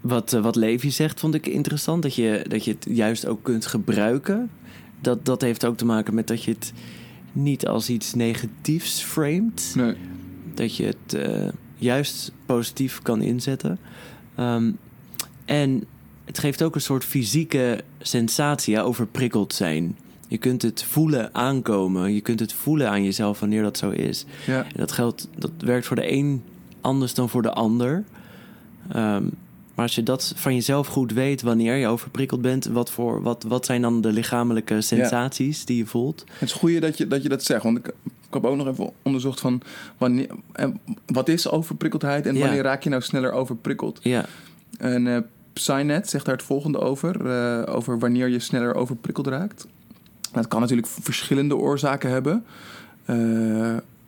[0.00, 2.02] wat, eh, wat Levi zegt vond ik interessant.
[2.02, 4.50] Dat je, dat je het juist ook kunt gebruiken.
[5.00, 6.72] Dat, dat heeft ook te maken met dat je het
[7.32, 9.72] niet als iets negatiefs framed.
[9.76, 9.94] Nee.
[10.54, 13.78] Dat je het eh, juist positief kan inzetten.
[14.34, 14.70] Ehm,
[15.44, 15.84] en
[16.24, 19.96] het geeft ook een soort fysieke sensatie, ja, overprikkeld zijn.
[20.30, 22.14] Je kunt het voelen aankomen.
[22.14, 24.24] Je kunt het voelen aan jezelf wanneer dat zo is.
[24.46, 24.62] Ja.
[24.64, 26.42] En dat geldt, dat werkt voor de een
[26.80, 28.04] anders dan voor de ander.
[28.88, 29.22] Ehm,
[29.74, 33.44] maar als je dat van jezelf goed weet, wanneer je overprikkeld bent, wat, voor, wat,
[33.48, 36.24] wat zijn dan de lichamelijke sensaties die je voelt?
[36.32, 37.62] Het is goed dat je, dat je dat zegt.
[37.62, 39.62] Want ik, ik heb ook nog even onderzocht van
[39.98, 40.28] wanneer,
[41.06, 42.40] wat is overprikkeldheid en Ja.
[42.40, 43.98] wanneer raak je nou sneller overprikkeld.
[44.02, 44.24] Ja,
[44.78, 45.18] En eh
[45.52, 49.66] Psynet zegt daar het volgende over, eh, over wanneer je sneller overprikkeld raakt.
[50.32, 52.44] Dat kan natuurlijk verschillende oorzaken hebben.
[53.04, 53.16] Eh,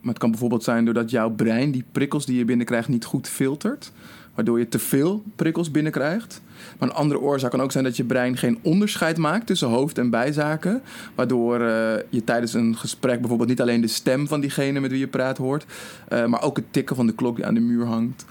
[0.01, 3.29] maar het kan bijvoorbeeld zijn doordat jouw brein die prikkels die je binnenkrijgt niet goed
[3.29, 3.93] filtert.
[4.35, 6.41] Waardoor je te veel prikkels binnenkrijgt.
[6.79, 9.99] Maar een andere oorzaak kan ook zijn dat je brein geen onderscheid maakt tussen hoofd-
[9.99, 10.83] en bijzaken.
[11.15, 15.01] Waardoor eh, je tijdens een gesprek bijvoorbeeld niet alleen de stem van diegene met wie
[15.01, 15.67] je praat hoort.
[16.09, 18.25] eh, maar ook het tikken van de klok die aan de muur hangt.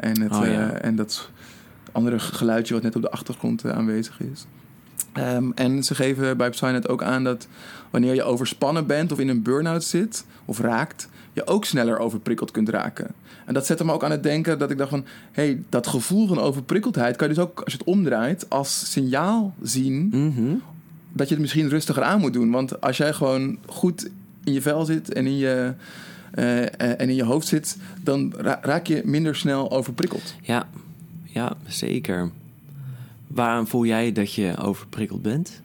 [0.00, 0.70] En, het, Oh, ja.
[0.70, 1.30] en dat
[1.92, 4.46] andere geluidje wat net op de achtergrond aanwezig is.
[5.14, 7.48] Ehm, en ze geven bij Psynet ook aan dat
[7.90, 12.50] wanneer je overspannen bent of in een burn-out zit of raakt, je ook sneller overprikkeld
[12.50, 13.06] kunt raken.
[13.44, 15.86] En dat zette me ook aan het denken dat ik dacht van, hé, hey, dat
[15.86, 20.54] gevoel van overprikkeldheid kan je dus ook, als je het omdraait, als signaal zien mhm.
[21.12, 22.50] dat je het misschien rustiger aan moet doen.
[22.50, 24.10] Want als jij gewoon goed
[24.44, 25.74] in je vel zit en in je,
[26.30, 30.34] eh, eh, en in je hoofd zit, dan ra- raak je minder snel overprikkeld.
[30.42, 30.68] ja,
[31.24, 32.30] ja, zeker.
[33.34, 35.62] Waaraan voel jij dat je overprikkeld bent?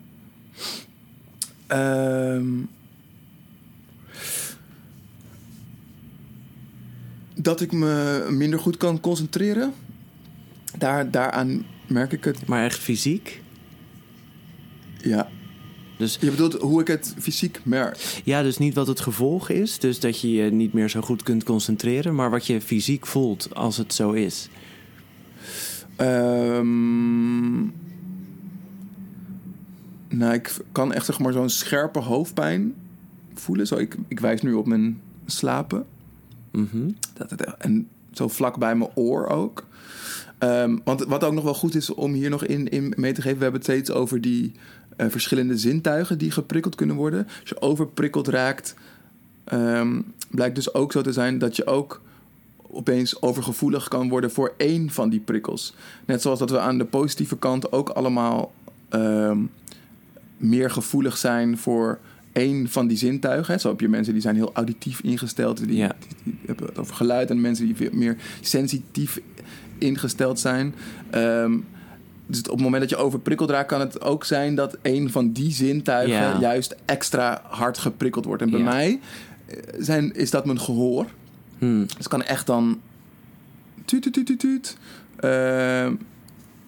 [1.66, 2.46] Ehm,
[7.34, 9.72] dat ik me minder goed kan concentreren.
[10.78, 12.46] Daar, daaraan merk ik het.
[12.46, 13.42] Maar echt fysiek?
[15.02, 15.28] Ja.
[15.96, 18.20] Dus Je bedoelt hoe ik het fysiek merk.
[18.24, 21.22] ja, dus niet wat het gevolg is, dus dat je je niet meer zo goed
[21.22, 24.48] kunt concentreren, maar wat je fysiek voelt als het zo is.
[26.00, 27.60] Ehm,
[30.08, 32.74] nou, ik kan echt zeg maar zo'n scherpe hoofdpijn
[33.34, 33.66] voelen.
[33.66, 35.86] Zo, ik, ik wijs nu op mijn slapen.
[36.50, 36.90] Mhm.
[37.14, 39.66] Dat het, en zo vlak bij mijn oor ook.
[40.38, 43.22] Ehm, want wat ook nog wel goed is om hier nog in, in mee te
[43.22, 43.36] geven...
[43.36, 44.52] we hebben het steeds over die
[44.96, 47.26] eh, verschillende zintuigen die geprikkeld kunnen worden.
[47.40, 48.74] Als je overprikkeld raakt,
[49.44, 51.38] ehm, blijkt dus ook zo te zijn...
[51.38, 52.00] dat je ook
[52.72, 55.74] opeens overgevoelig kan worden voor één van die prikkels.
[56.06, 58.52] Net zoals dat we aan de positieve kant ook allemaal...
[58.88, 59.38] ehm,
[60.36, 61.98] meer gevoelig zijn voor
[62.32, 63.60] één van die zintuigen.
[63.60, 65.66] Zo heb je mensen die zijn heel auditief ingesteld.
[65.66, 65.92] Die, Ja.
[66.24, 67.30] die, hebben het over geluid.
[67.30, 69.20] En mensen die veel meer sensitief
[69.78, 70.74] ingesteld zijn.
[71.10, 71.58] Ehm,
[72.26, 73.68] dus op het moment dat je overprikkeld raakt...
[73.68, 76.14] kan het ook zijn dat één van die zintuigen...
[76.14, 76.40] Ja.
[76.40, 78.42] juist extra hard geprikkeld wordt.
[78.42, 78.64] En bij Ja.
[78.64, 79.00] mij
[79.46, 81.06] eh, zijn, is dat mijn gehoor.
[81.60, 81.80] Hm.
[81.80, 82.80] Dus het kan echt dan...
[83.84, 84.76] Tuut, tuut, tuut, tuut.
[85.16, 85.94] Ehm,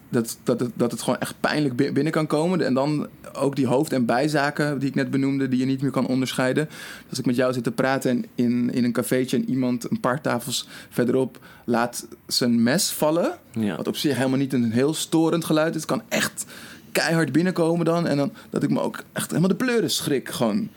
[0.09, 2.65] dat, dat, het, dat het gewoon echt pijnlijk bi- binnen kan komen.
[2.65, 5.47] En dan ook die hoofd- en bijzaken die ik net benoemde...
[5.47, 6.69] die je niet meer kan onderscheiden.
[7.09, 9.37] Als ik met jou zit te praten en in, in een cafeetje...
[9.37, 13.37] en iemand een paar tafels verderop laat zijn mes vallen...
[13.51, 13.75] Ja.
[13.75, 15.81] wat op zich helemaal niet een heel storend geluid is...
[15.81, 16.45] het kan echt
[16.91, 18.07] keihard binnenkomen dan.
[18.07, 20.69] En dan dat ik me ook echt helemaal de pleuren schrik gewoon.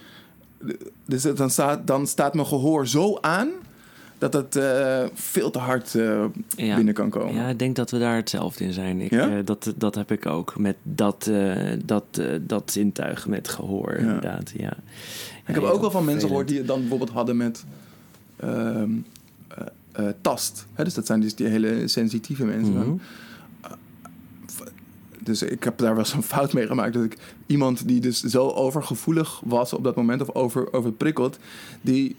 [1.06, 3.48] Dus dan staat, dan staat mijn gehoor zo aan...
[4.18, 6.24] dat het eh, veel te hard eh,
[6.56, 6.76] Ja.
[6.76, 7.34] binnen kan komen.
[7.34, 9.00] Ja, ik denk dat we daar hetzelfde in zijn.
[9.00, 9.28] Ik, Ja?
[9.30, 11.30] eh, dat, dat heb ik ook met dat,
[11.84, 13.98] dat, dat zintuig met gehoor, Ja.
[13.98, 14.52] inderdaad.
[14.56, 14.76] Ja.
[15.46, 17.64] Ik heb ook wel van mensen gehoord die het dan bijvoorbeeld hadden met
[18.36, 18.90] ehm,
[19.48, 20.66] eh, eh, tast.
[20.72, 22.74] Hè, dus dat zijn dus die hele sensitieve mensen.
[22.74, 22.92] Mhm.
[25.22, 26.92] Dus ik heb daar wel zo'n fout mee gemaakt.
[26.94, 31.38] Dat ik iemand die dus zo overgevoelig was op dat moment of over, overprikkeld,
[31.80, 32.16] die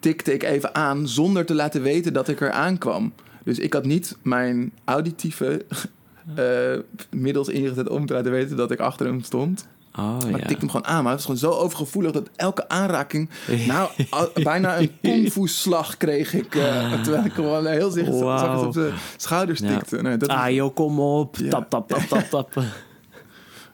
[0.00, 3.12] tikte ik even aan zonder te laten weten dat ik er aankwam.
[3.44, 5.64] Dus ik had niet mijn auditieve
[6.34, 6.78] eh,
[7.10, 9.66] middels ingezet om te laten weten dat ik achter hem stond.
[9.98, 10.36] Oh, Maar ja.
[10.36, 11.02] ik tikte hem gewoon aan.
[11.02, 13.28] Maar het was gewoon zo overgevoelig dat elke aanraking...
[13.66, 16.54] Nou, al- bijna een kung fu slag kreeg ik.
[16.54, 19.68] eh, terwijl ik gewoon heel zicht zag op zijn schouders Ja.
[19.78, 20.02] tikte.
[20.02, 21.36] Nee, dat was- Ah joh, kom op.
[21.36, 21.48] Ja.
[21.48, 22.52] Tap, tap, tap, tap, tap.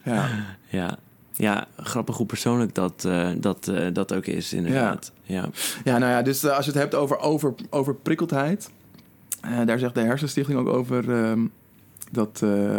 [0.05, 0.29] ja.
[0.69, 0.97] ja.
[1.33, 5.13] ja, grappig hoe persoonlijk dat, eh, dat, eh, dat ook is inderdaad.
[5.27, 5.49] Ja.
[5.85, 8.71] ja, nou ja, dus eh, als je het hebt over, over, over prikkeldheid...
[9.41, 11.47] eh, daar zegt de Hersenstichting ook over ehm,
[12.13, 12.41] dat...
[12.45, 12.79] eh,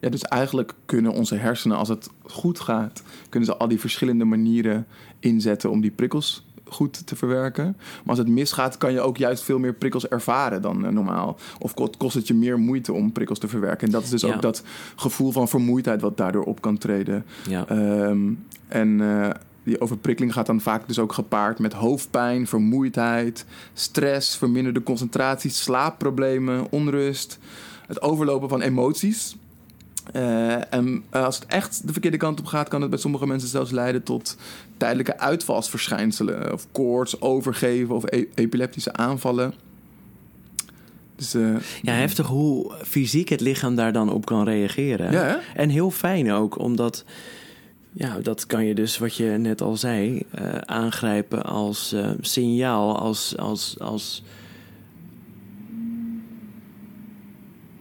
[0.00, 3.02] ja, dus eigenlijk kunnen onze hersenen, als het goed gaat...
[3.28, 4.86] kunnen ze al die verschillende manieren
[5.20, 7.64] inzetten om die prikkels goed te verwerken.
[7.76, 11.38] Maar als het misgaat, kan je ook juist veel meer prikkels ervaren dan normaal.
[11.58, 13.86] Of ko- kost het je meer moeite om prikkels te verwerken.
[13.86, 14.34] En dat is dus Ja.
[14.34, 14.62] ook dat
[14.96, 17.24] gevoel van vermoeidheid wat daardoor op kan treden.
[17.48, 17.66] Ja.
[17.68, 18.32] Ehm,
[18.68, 19.00] en
[19.68, 26.66] die overprikkeling gaat dan vaak dus ook gepaard met hoofdpijn, vermoeidheid, stress, verminderde concentratie, slaapproblemen,
[26.70, 27.38] onrust,
[27.86, 29.36] het overlopen van emoties.
[30.12, 33.48] Eh, en als het echt de verkeerde kant op gaat, kan het bij sommige mensen
[33.48, 34.36] zelfs leiden tot
[34.76, 36.52] tijdelijke uitvalsverschijnselen.
[36.52, 39.54] Of koorts, overgeven of e- epileptische aanvallen.
[41.16, 45.12] Dus, eh, ja, heftig hoe fysiek het lichaam daar dan op kan reageren.
[45.12, 45.40] Ja?
[45.54, 47.04] En heel fijn ook, omdat...
[47.92, 52.98] Ja, dat kan je dus, wat je net al zei, eh, aangrijpen als eh, signaal,
[52.98, 54.22] als, als, als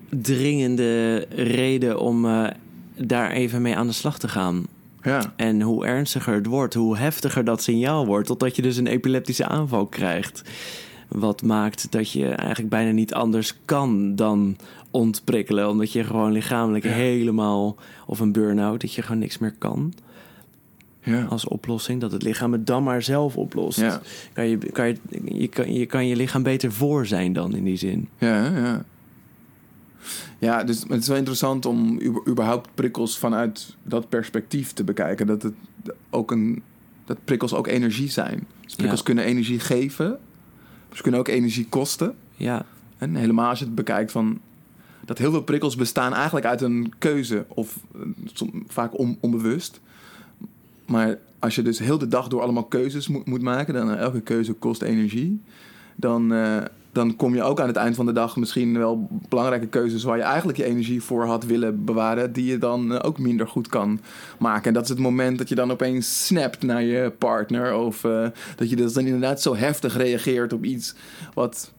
[0.10, 2.47] dringende reden om eh,
[2.95, 4.66] daar even mee aan de slag te gaan.
[5.03, 5.34] ja.
[5.36, 9.47] En hoe ernstiger het wordt, hoe heftiger dat signaal wordt, totdat je dus een epileptische
[9.47, 10.41] aanval krijgt.
[11.08, 14.58] Wat maakt dat je eigenlijk bijna niet anders kan dan
[14.92, 16.92] ontprikkelen, omdat je gewoon lichamelijk Ja.
[16.92, 17.76] helemaal,
[18.06, 19.94] of een burn-out, dat je gewoon niks meer kan
[21.02, 21.24] ja.
[21.24, 22.02] als oplossing.
[22.02, 23.80] Dat het lichaam het dan maar zelf oplost.
[23.80, 24.02] Ja.
[24.34, 27.64] Kan je, kan je, je, kan, je kan je lichaam beter voor zijn dan in
[27.64, 28.10] die zin.
[28.18, 28.84] Ja, ja.
[30.40, 35.28] Ja, dus het is wel interessant om überhaupt prikkels vanuit dat perspectief te bekijken.
[35.28, 35.54] Dat, het
[36.10, 36.64] ook een,
[37.06, 38.48] dat prikkels ook energie zijn.
[38.64, 39.06] Dus prikkels Ja.
[39.06, 40.20] kunnen energie geven.
[40.94, 42.16] Ze kunnen ook energie kosten.
[42.36, 42.66] Ja,
[42.98, 44.40] En helemaal als je het bekijkt van...
[45.08, 47.45] dat heel veel prikkels bestaan eigenlijk uit een keuze.
[47.47, 49.80] Of eh, vaak on- onbewust.
[50.86, 53.74] Maar als je dus heel de dag door allemaal keuzes moet, moet maken...
[53.74, 55.41] dan eh, elke keuze kost energie.
[55.95, 56.58] Dan, eh,
[56.91, 60.03] dan kom je ook aan het eind van de dag misschien wel belangrijke keuzes...
[60.03, 62.34] waar je eigenlijk je energie voor had willen bewaren...
[62.34, 63.99] die je dan ook minder goed kan
[64.39, 64.68] maken.
[64.68, 67.74] En dat is het moment dat je dan opeens snapt naar je partner...
[67.74, 68.01] of
[68.55, 70.95] dat je dus dan inderdaad zo heftig reageert op iets...
[71.34, 71.76] wat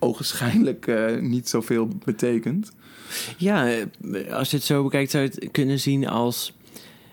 [0.00, 2.72] ogenschijnlijk eh, niet zoveel betekent.
[3.38, 3.74] Ja,
[4.30, 6.52] als je het zo bekijkt zou je het kunnen zien als...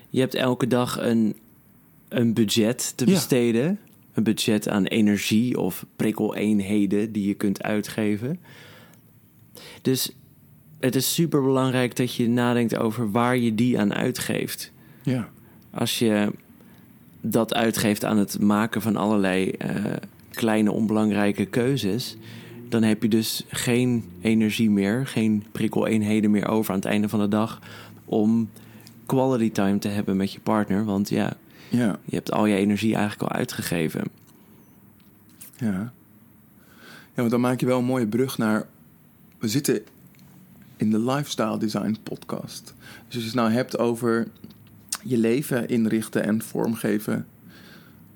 [0.10, 1.36] je hebt elke dag een,
[2.10, 3.12] een budget te Ja.
[3.14, 3.80] besteden.
[4.14, 8.40] Een budget aan energie of prikkeleenheden die je kunt uitgeven.
[9.82, 10.12] Dus
[10.80, 14.72] het is super belangrijk dat je nadenkt over waar je die aan uitgeeft.
[15.04, 15.30] Ja,
[15.72, 16.32] Als je
[17.22, 19.70] dat uitgeeft aan het maken van allerlei eh,
[20.32, 22.16] kleine onbelangrijke keuzes,
[22.70, 27.20] dan heb je dus geen energie meer, geen prikkeleenheden meer over aan het einde van
[27.20, 27.60] de dag
[28.06, 28.50] om
[29.06, 30.86] quality time te hebben met je partner.
[30.86, 31.34] Want ja,
[31.70, 34.04] ja, je hebt al je energie eigenlijk al uitgegeven.
[35.58, 35.94] ja.
[37.18, 38.68] Ja, want dan maak je wel een mooie brug naar...
[39.40, 39.82] We zitten
[40.76, 42.74] in de Lifestyle Design podcast.
[43.08, 44.28] Dus als je het nou hebt over
[45.04, 47.28] je leven inrichten en vormgeven...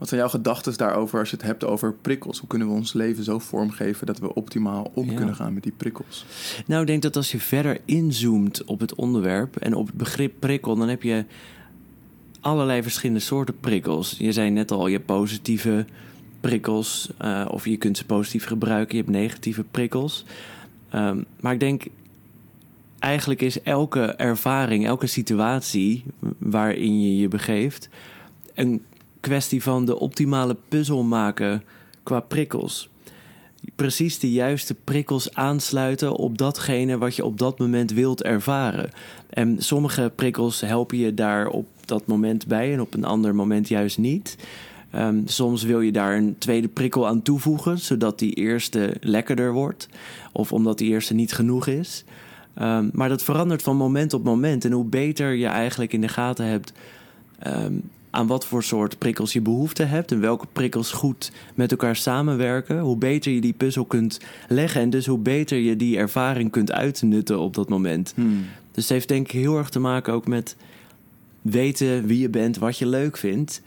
[0.02, 2.40] Wat zijn jouw gedachten daarover als je het hebt over prikkels?
[2.40, 5.16] Hoe kunnen we ons leven zo vormgeven dat we optimaal om Ja.
[5.16, 6.26] kunnen gaan met die prikkels?
[6.66, 10.34] Nou, ik denk dat als je verder inzoomt op het onderwerp en op het begrip
[10.40, 11.26] prikkel, dan heb je
[12.40, 14.16] allerlei verschillende soorten prikkels.
[14.18, 15.86] Je zei net al, je hebt positieve
[16.40, 20.26] prikkels, eh, of je kunt ze positief gebruiken, je hebt negatieve prikkels.
[20.90, 21.84] Ehm, maar ik denk,
[23.00, 26.04] eigenlijk is elke ervaring, elke situatie
[26.38, 27.90] waarin je je begeeft,
[28.54, 28.82] een
[29.22, 31.64] kwestie van de optimale puzzel maken
[32.04, 32.90] qua prikkels
[33.76, 38.90] precies de juiste prikkels aansluiten op datgene wat je op dat moment wilt ervaren.
[39.30, 43.68] En sommige prikkels helpen je daar op dat moment bij en op een ander moment
[43.68, 44.36] juist niet.
[44.92, 49.88] Ehm, soms wil je daar een tweede prikkel aan toevoegen, zodat die eerste lekkerder wordt.
[50.32, 52.04] Of omdat die eerste niet genoeg is.
[52.54, 54.66] Ehm, maar dat verandert van moment op moment.
[54.66, 56.74] En hoe beter je eigenlijk in de gaten hebt
[57.40, 57.74] ehm,
[58.12, 62.80] aan wat voor soort prikkels je behoefte hebt en welke prikkels goed met elkaar samenwerken,
[62.80, 66.72] hoe beter je die puzzel kunt leggen en dus hoe beter je die ervaring kunt
[66.72, 68.14] uitnutten op dat moment.
[68.16, 68.46] Hmm.
[68.72, 70.56] Dus het heeft denk ik heel erg te maken ook met
[71.42, 73.62] weten wie je bent, wat je leuk vindt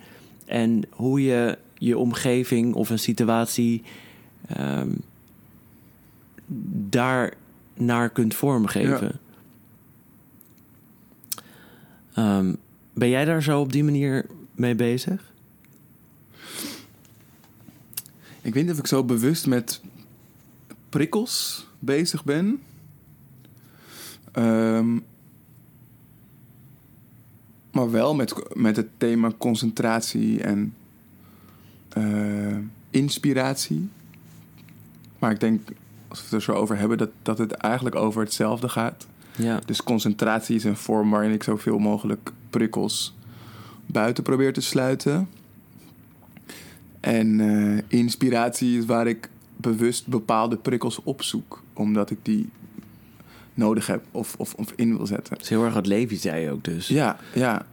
[0.44, 3.82] en hoe je je omgeving of een situatie
[4.46, 4.90] ehm,
[6.88, 7.34] daar
[7.74, 9.18] naar kunt vormgeven.
[12.14, 12.54] Ehm,
[12.94, 15.32] ben jij daar zo op die manier mee bezig?
[18.42, 19.80] Ik weet niet of ik zo bewust met
[20.88, 22.62] prikkels bezig ben.
[24.32, 24.98] Ehm,
[27.70, 30.74] maar wel met, met het thema concentratie en
[31.88, 32.56] eh,
[32.90, 33.88] inspiratie.
[35.18, 35.68] Maar ik denk,
[36.08, 39.06] als we het er zo over hebben, dat, dat het eigenlijk over hetzelfde gaat.
[39.36, 39.60] Ja.
[39.66, 43.14] Dus concentratie is een vorm waarin ik zoveel mogelijk prikkels
[43.86, 45.28] buiten probeer te sluiten.
[47.00, 52.48] En eh, inspiratie is waar ik bewust bepaalde prikkels opzoek, omdat ik die
[53.54, 55.34] nodig heb of, of, of in wil zetten.
[55.34, 56.88] Dat is heel erg wat Levi zei ook dus.
[56.88, 57.66] Ja, ja.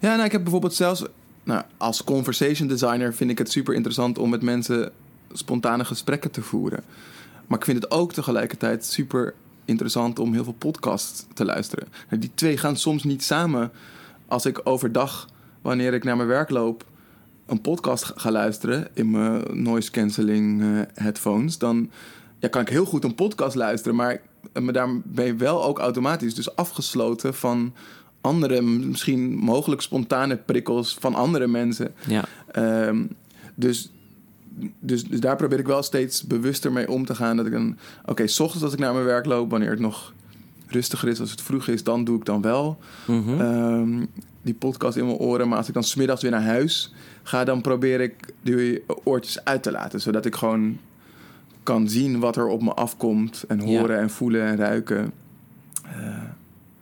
[0.00, 1.04] Ja, nou, ik heb bijvoorbeeld zelfs...
[1.42, 4.92] Nou, als conversation designer vind ik het super interessant om met mensen
[5.32, 6.84] spontane gesprekken te voeren.
[7.46, 9.34] Maar ik vind het ook tegelijkertijd super
[9.66, 11.88] interessant om heel veel podcasts te luisteren.
[12.08, 13.70] Nou, Die twee gaan soms niet samen.
[14.28, 15.28] Als ik overdag,
[15.62, 16.84] wanneer ik naar mijn werk loop,
[17.46, 21.90] een podcast ga- luisteren in mijn noise cancelling eh, headphones, dan
[22.38, 24.20] ja, kan ik heel goed een podcast luisteren, maar
[24.72, 27.74] daar ben je wel ook automatisch dus afgesloten van
[28.20, 31.94] andere, misschien mogelijk spontane prikkels van andere mensen.
[32.06, 32.24] Ja.
[32.52, 33.04] Ehm,
[33.54, 33.90] dus,
[34.80, 37.36] dus, dus daar probeer ik wel steeds bewuster mee om te gaan.
[37.36, 40.12] Dat ik dan, oké, s ochtends als ik naar mijn werk loop, wanneer het nog
[40.66, 43.40] rustiger is, als het vroeg is, dan doe ik dan wel Mhm.
[43.40, 44.04] ehm,
[44.42, 45.48] die podcast in mijn oren.
[45.48, 49.62] Maar als ik dan smiddags weer naar huis ga, dan probeer ik die oortjes uit
[49.62, 50.00] te laten.
[50.00, 50.78] Zodat ik gewoon
[51.62, 53.44] kan zien wat er op me afkomt.
[53.48, 53.78] En Ja.
[53.78, 55.12] horen en voelen en ruiken.
[55.82, 56.22] Eh,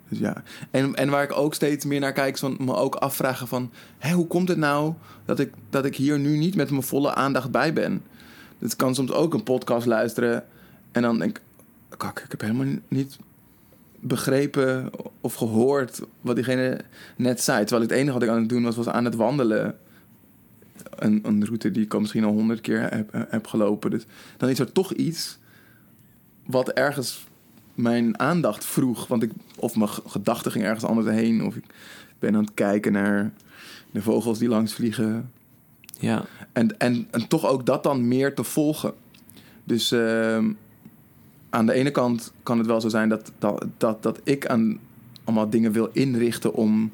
[0.08, 0.42] dus ja.
[0.70, 3.70] En, en waar ik ook steeds meer naar kijk, is van me ook afvragen van...
[3.98, 4.94] Hé, hoe komt het nou
[5.24, 8.02] dat ik, dat ik hier nu niet met mijn volle aandacht bij ben?
[8.58, 10.44] Het kan soms ook een podcast luisteren
[10.92, 11.42] en dan denk ik...
[11.96, 13.18] Kak, ik heb helemaal niet
[14.00, 14.90] begrepen
[15.20, 16.80] of gehoord wat diegene
[17.16, 17.64] net zei.
[17.64, 19.78] Terwijl het enige wat ik aan het doen was, was aan het wandelen.
[20.94, 23.90] Een, een route die ik al misschien al honderd keer heb, heb gelopen.
[23.90, 24.04] Dus
[24.36, 25.38] dan is er toch iets
[26.46, 27.26] wat ergens
[27.74, 29.06] mijn aandacht vroeg.
[29.06, 31.44] Want ik, of mijn gedachten gingen ergens anders heen.
[31.44, 31.64] Of ik
[32.18, 33.32] ben aan het kijken naar
[33.90, 35.30] de vogels die langs vliegen.
[35.98, 36.24] ja.
[36.52, 38.94] En, en, en toch ook dat dan meer te volgen.
[39.64, 40.52] Dus ehm,
[41.50, 44.78] aan de ene kant kan het wel zo zijn dat, dat, dat, dat ik aan
[45.24, 46.90] allemaal dingen wil inrichten om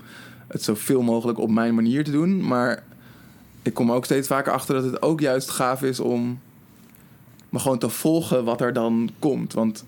[0.46, 2.46] het zoveel mogelijk op mijn manier te doen.
[2.46, 2.82] Maar
[3.62, 6.40] ik kom ook steeds vaker achter dat het ook juist gaaf is om
[7.48, 9.52] me gewoon te volgen wat er dan komt.
[9.52, 9.84] Want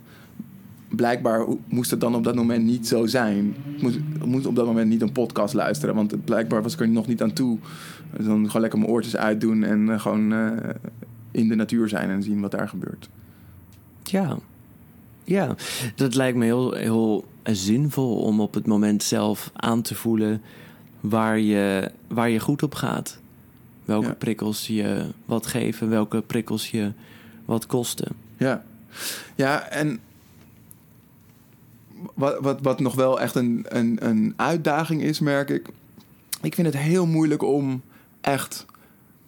[0.97, 3.55] blijkbaar moest het dan op dat moment niet zo zijn.
[3.77, 5.95] Ik moest, op dat moment niet een podcast luisteren.
[5.95, 7.59] Want blijkbaar was ik er nog niet aan toe.
[8.17, 10.51] Dus dan gewoon lekker mijn oortjes uitdoen en eh, gewoon eh,
[11.31, 13.09] in de natuur zijn en zien wat daar gebeurt.
[14.03, 14.37] Ja.
[15.25, 15.55] Ja,
[15.97, 20.43] dat lijkt me heel, heel zinvol om op het moment zelf aan te voelen
[21.01, 23.21] waar je, waar je goed op gaat.
[23.85, 24.15] Welke Ja.
[24.15, 26.93] prikkels je wat geven, welke prikkels je
[27.45, 28.09] wat kosten.
[28.37, 28.65] Ja,
[29.35, 29.99] ja en
[32.15, 35.69] wat, wat, wat nog wel echt een, een, een uitdaging is, merk ik.
[36.43, 37.83] Ik vind het heel moeilijk om
[38.21, 38.67] echt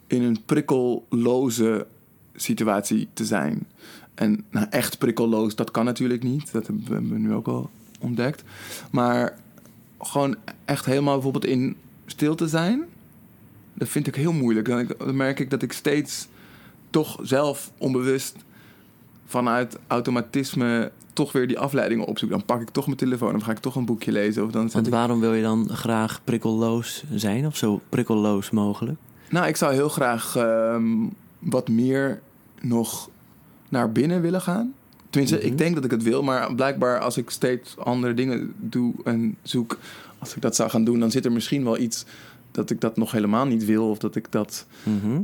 [0.07, 1.87] in een prikkelloze
[2.35, 3.67] situatie te zijn.
[4.15, 6.53] En nou, echt prikkelloos, dat kan natuurlijk niet.
[6.53, 7.71] Dat hebben we nu ook al
[8.01, 8.43] ontdekt.
[8.91, 9.39] Maar
[10.01, 12.85] gewoon echt helemaal bijvoorbeeld in stilte zijn,
[13.75, 14.67] dat vind ik heel moeilijk.
[14.67, 16.29] Dan merk ik dat ik steeds
[16.91, 18.37] toch zelf onbewust
[19.27, 22.31] vanuit automatisme toch weer die afleidingen opzoek.
[22.31, 24.45] Dan pak ik toch mijn telefoon of ga ik toch een boekje lezen.
[24.45, 24.93] Of dan Want ik...
[24.93, 28.99] waarom wil je dan graag prikkelloos zijn of zo prikkelloos mogelijk?
[29.31, 30.87] Nou, ik zou heel graag ehm,
[31.39, 32.21] wat meer
[32.61, 33.09] nog
[33.69, 34.75] naar binnen willen gaan.
[35.11, 35.47] Tenminste, Mhm.
[35.47, 39.37] ik denk dat ik het wil, maar blijkbaar als ik steeds andere dingen doe en
[39.43, 39.79] zoek,
[40.19, 42.05] als ik dat zou gaan doen, dan zit er misschien wel iets
[42.51, 45.21] dat ik dat nog helemaal niet wil of dat ik dat Mhm.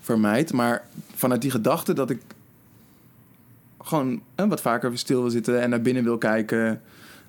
[0.00, 0.52] vermijd.
[0.52, 2.20] Maar vanuit die gedachte dat ik
[3.82, 6.80] gewoon eh, wat vaker stil wil zitten en naar binnen wil kijken.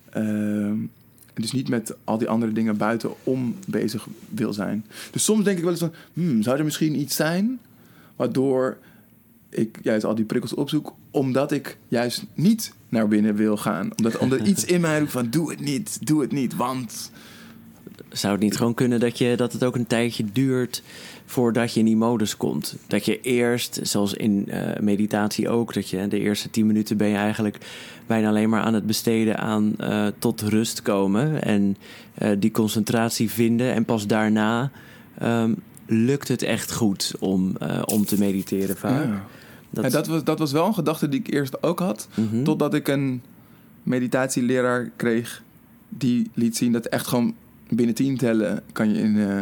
[0.09, 0.91] en
[1.33, 4.85] dus niet met al die andere dingen buitenom bezig wil zijn.
[5.11, 7.59] Dus soms denk ik wel eens van, hmm, zou er misschien iets zijn
[8.15, 8.77] waardoor
[9.49, 13.89] ik juist al die prikkels opzoek, omdat ik juist niet naar binnen wil gaan.
[13.95, 17.11] Omdat, omdat iets in mij roept van, doe het niet, doe het niet, want...
[18.09, 20.83] Zou het niet gewoon kunnen dat, je, dat het ook een tijdje duurt
[21.25, 22.75] voordat je in die modus komt?
[22.87, 27.07] Dat je eerst, zoals in eh, meditatie ook, dat je de eerste tien minuten ben
[27.07, 27.57] je eigenlijk
[28.07, 31.77] bijna alleen maar aan het besteden aan eh, tot rust komen en
[32.13, 33.73] eh, die concentratie vinden.
[33.73, 34.71] En pas daarna
[35.17, 35.53] ehm,
[35.85, 39.05] lukt het echt goed om, om te mediteren vaak.
[39.05, 39.25] Ja.
[39.69, 42.07] Dat, Ja, dat, was, dat was wel een gedachte die ik eerst ook had.
[42.15, 42.43] Mhm.
[42.43, 43.21] Totdat ik een
[43.83, 45.43] meditatieleraar kreeg
[45.97, 47.35] die liet zien dat echt gewoon
[47.75, 49.41] binnen 10 tellen kan je in, eh,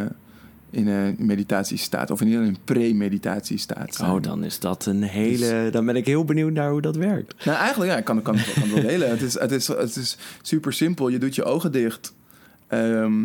[0.70, 4.10] in een meditatiestaat, of in een pre-meditatiestaat zijn.
[4.10, 5.68] Oh, dan is dat een hele.
[5.72, 7.44] Dan ben ik heel benieuwd naar hoe dat werkt.
[7.44, 9.10] Nou, eigenlijk, ja, ik kan, kan, kan het wel delen.
[9.10, 11.08] Het is, het, is, het is super simpel.
[11.08, 12.14] Je doet je ogen dicht.
[12.66, 13.24] Ehm,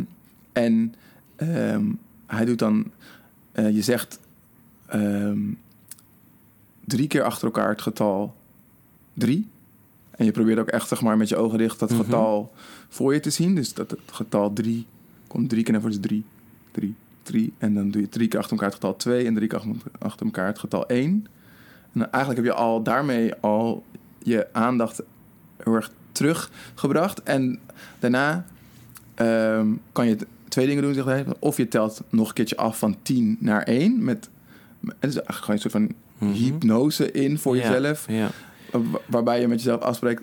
[0.54, 0.94] en
[1.36, 1.84] ehm,
[2.28, 2.92] hij doet dan...
[3.52, 4.20] eh, je zegt
[4.88, 5.40] ehm,
[6.86, 8.36] drie keer achter elkaar het getal
[9.14, 9.48] drie.
[10.12, 12.00] En je probeert ook echt, zeg maar, met je ogen dicht dat Mhm.
[12.02, 12.54] getal
[12.90, 13.56] voor je te zien.
[13.56, 14.86] Dus dat het getal drie
[15.36, 16.02] komt drie keer naar voren.
[16.02, 16.24] Dus drie,
[16.72, 17.54] drie, drie.
[17.58, 19.26] En dan doe je drie keer achter elkaar het getal twee.
[19.26, 19.62] En drie keer
[20.00, 21.12] achter- elkaar het getal één.
[21.94, 23.84] En dan eigenlijk heb je al daarmee al
[24.24, 25.02] je aandacht
[25.64, 27.24] heel erg teruggebracht.
[27.24, 27.60] En
[28.00, 28.46] daarna
[29.16, 30.18] ehm, kan je
[30.48, 30.94] twee dingen doen.
[30.94, 31.26] Zeg hij.
[31.40, 34.04] Of je telt nog een keertje af van 10 naar 1.
[34.04, 34.30] Met,
[34.86, 36.32] het is eigenlijk gewoon een soort van Mhm.
[36.34, 38.06] hypnose in voor Ja, jezelf.
[38.10, 38.30] Ja.
[39.08, 40.22] Waarbij je met jezelf afspreekt.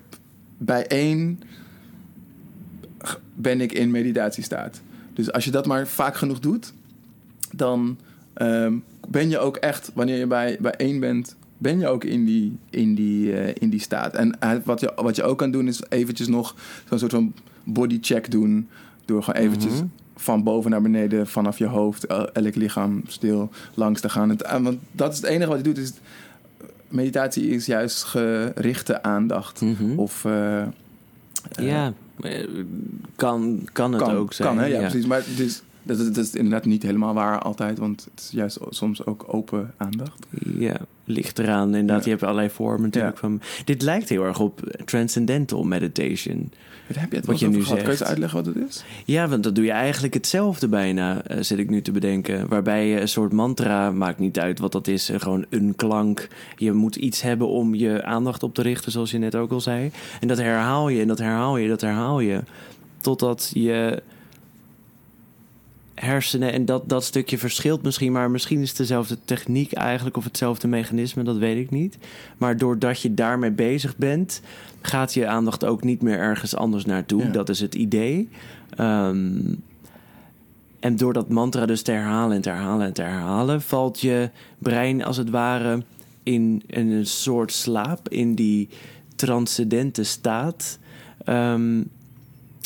[0.59, 1.41] Bij 1
[3.35, 4.81] ben ik in meditatiestaat.
[5.15, 6.73] Dus als je dat maar vaak genoeg doet,
[7.53, 7.97] dan
[8.35, 8.75] ehm,
[9.09, 12.57] ben je ook echt, wanneer je bij, bij één bent, ben je ook in die,
[12.71, 14.15] in die, eh, in die staat.
[14.15, 16.55] En eh, wat, je, wat je ook kan doen, is eventjes nog
[16.89, 17.33] zo'n soort van
[17.65, 18.69] bodycheck doen.
[19.05, 19.85] Door gewoon eventjes Mhm.
[20.17, 24.29] van boven naar beneden, vanaf je hoofd, el- elk lichaam stil langs te gaan.
[24.29, 25.79] Het, eh, want dat is het enige wat je doet.
[25.79, 25.93] Is,
[26.89, 29.61] meditatie is juist gerichte aandacht.
[29.61, 29.99] Mhm.
[29.99, 30.23] Of
[31.61, 31.93] ja,
[33.17, 34.49] kan, kan het kan, ook zijn.
[34.49, 34.67] Kan, hè?
[34.67, 35.07] Ja, precies.
[35.07, 37.79] Maar het is, dat, is- dat is inderdaad niet helemaal waar altijd.
[37.79, 40.27] Want het is juist soms ook open aandacht.
[40.59, 41.67] Ja, ligt eraan.
[41.75, 42.05] Inderdaad, Ja.
[42.05, 43.21] je hebt allerlei vormen natuurlijk Ja.
[43.21, 43.41] van...
[43.65, 46.51] Dit lijkt heel erg op transcendental meditation.
[46.89, 47.79] Daar heb je het Wat je nu gehad.
[47.83, 48.11] Kan je zegt.
[48.11, 48.85] uitleggen wat het is?
[49.05, 52.49] Ja, want dat doe je eigenlijk hetzelfde bijna, eh, zit ik nu te bedenken.
[52.49, 56.29] Waarbij je een soort mantra, maakt niet uit wat dat is, eh, gewoon een klank.
[56.57, 59.61] Je moet iets hebben om je aandacht op te richten, zoals je net ook al
[59.61, 59.91] zei.
[60.21, 62.41] En dat herhaal je en dat herhaal je, dat herhaal je.
[63.01, 64.03] Totdat je
[66.03, 70.25] hersenen en dat, dat stukje verschilt misschien, maar misschien is het dezelfde techniek eigenlijk of
[70.25, 71.99] hetzelfde mechanisme, dat weet ik niet.
[72.39, 74.41] Maar doordat je daarmee bezig bent,
[74.81, 77.23] gaat je aandacht ook niet meer ergens anders naartoe.
[77.23, 77.31] Ja.
[77.31, 78.29] Dat is het idee.
[78.77, 79.55] Ehm,
[80.81, 84.31] en door dat mantra dus te herhalen en te herhalen en te herhalen, valt je
[84.59, 85.83] brein als het ware
[86.23, 88.69] in, in een soort slaap, in die
[89.17, 90.79] transcendente staat.
[91.25, 91.83] ehm,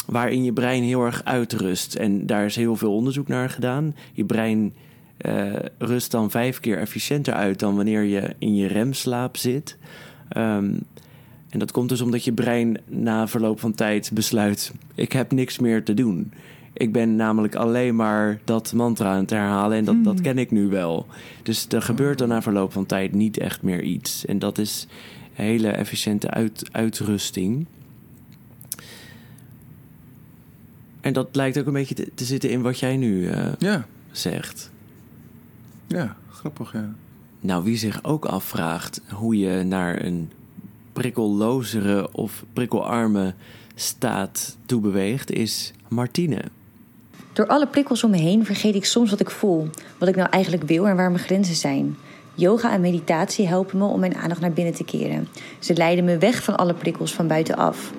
[0.07, 1.95] waarin je brein heel erg uitrust.
[1.95, 3.95] En daar is heel veel onderzoek naar gedaan.
[4.13, 4.75] Je brein
[5.17, 9.77] eh, rust dan vijf keer efficiënter uit dan wanneer je in je remslaap zit.
[10.29, 10.71] Ehm,
[11.49, 15.59] en dat komt dus omdat je brein na verloop van tijd besluit: ik heb niks
[15.59, 16.33] meer te doen.
[16.73, 20.51] Ik ben namelijk alleen maar dat mantra aan het herhalen en dat, dat ken ik
[20.51, 21.07] nu wel.
[21.43, 24.25] Dus er gebeurt dan na verloop van tijd niet echt meer iets.
[24.25, 24.87] En dat is
[25.33, 27.67] hele efficiënte uit, uitrusting.
[31.07, 33.87] En dat lijkt ook een beetje te, te zitten in wat jij nu eh, Ja,
[34.11, 34.71] zegt.
[35.87, 36.95] ja, grappig, ja.
[37.41, 40.31] Nou, wie zich ook afvraagt hoe je naar een
[40.93, 43.35] prikkellozere of prikkelarme
[43.75, 46.43] staat toe beweegt, is Martine.
[47.33, 50.29] Door alle prikkels om me heen vergeet ik soms wat ik voel, wat ik nou
[50.31, 51.97] eigenlijk wil en waar mijn grenzen zijn.
[52.35, 55.29] Yoga en meditatie helpen me om mijn aandacht naar binnen te keren.
[55.59, 57.93] Ze leiden me weg van alle prikkels van buitenaf.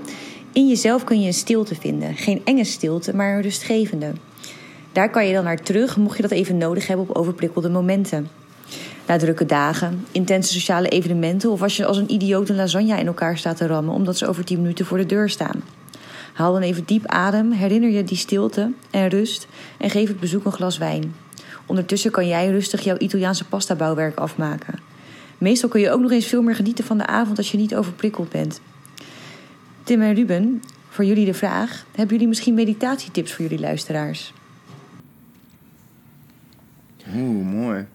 [0.52, 2.16] In jezelf kun je een stilte vinden.
[2.16, 4.12] Geen enge stilte, maar een rustgevende.
[4.91, 8.28] Daar kan je dan naar terug, mocht je dat even nodig hebben op overprikkelde momenten.
[9.08, 13.08] Na drukke dagen, intense sociale evenementen of als je als een idioot een lasagne in
[13.08, 15.64] elkaar staat te rammen omdat ze over 10 minuten voor de deur staan.
[16.34, 20.45] Haal dan even diep adem, herinner je die stilte en rust en geef het bezoek
[20.45, 21.16] een glas wijn.
[21.66, 24.80] Ondertussen kan jij rustig jouw Italiaanse pasta-bouwwerk afmaken.
[25.38, 27.76] Meestal kun je ook nog eens veel meer genieten van de avond als je niet
[27.76, 28.62] overprikkeld bent.
[29.88, 34.34] Tim en Ruben, voor jullie de vraag: hebben jullie misschien meditatietips voor jullie luisteraars?
[37.16, 37.86] Oeh, mooi.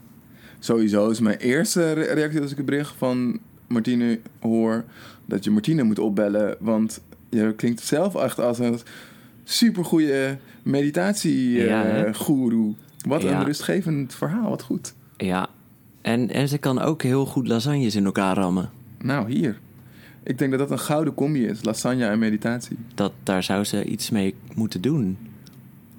[0.59, 4.85] Sowieso is mijn eerste re- reactie als ik het bericht van Martine hoor...
[5.27, 6.57] dat je Martine moet opbellen.
[6.61, 8.79] Want je klinkt zelf echt als een
[9.45, 12.75] supergoeie Ja, meditatie-goeroe.
[13.07, 13.39] Wat Ja.
[13.39, 14.95] een rustgevend verhaal, wat goed.
[15.17, 15.49] Ja,
[16.03, 18.71] en, en ze kan ook heel goed lasagnes in elkaar rammen.
[19.03, 19.59] Nou, hier.
[20.23, 21.65] Ik denk dat dat een gouden combi is.
[21.65, 22.77] Lasagne en meditatie.
[22.95, 25.19] Dat, daar zou ze iets mee moeten doen.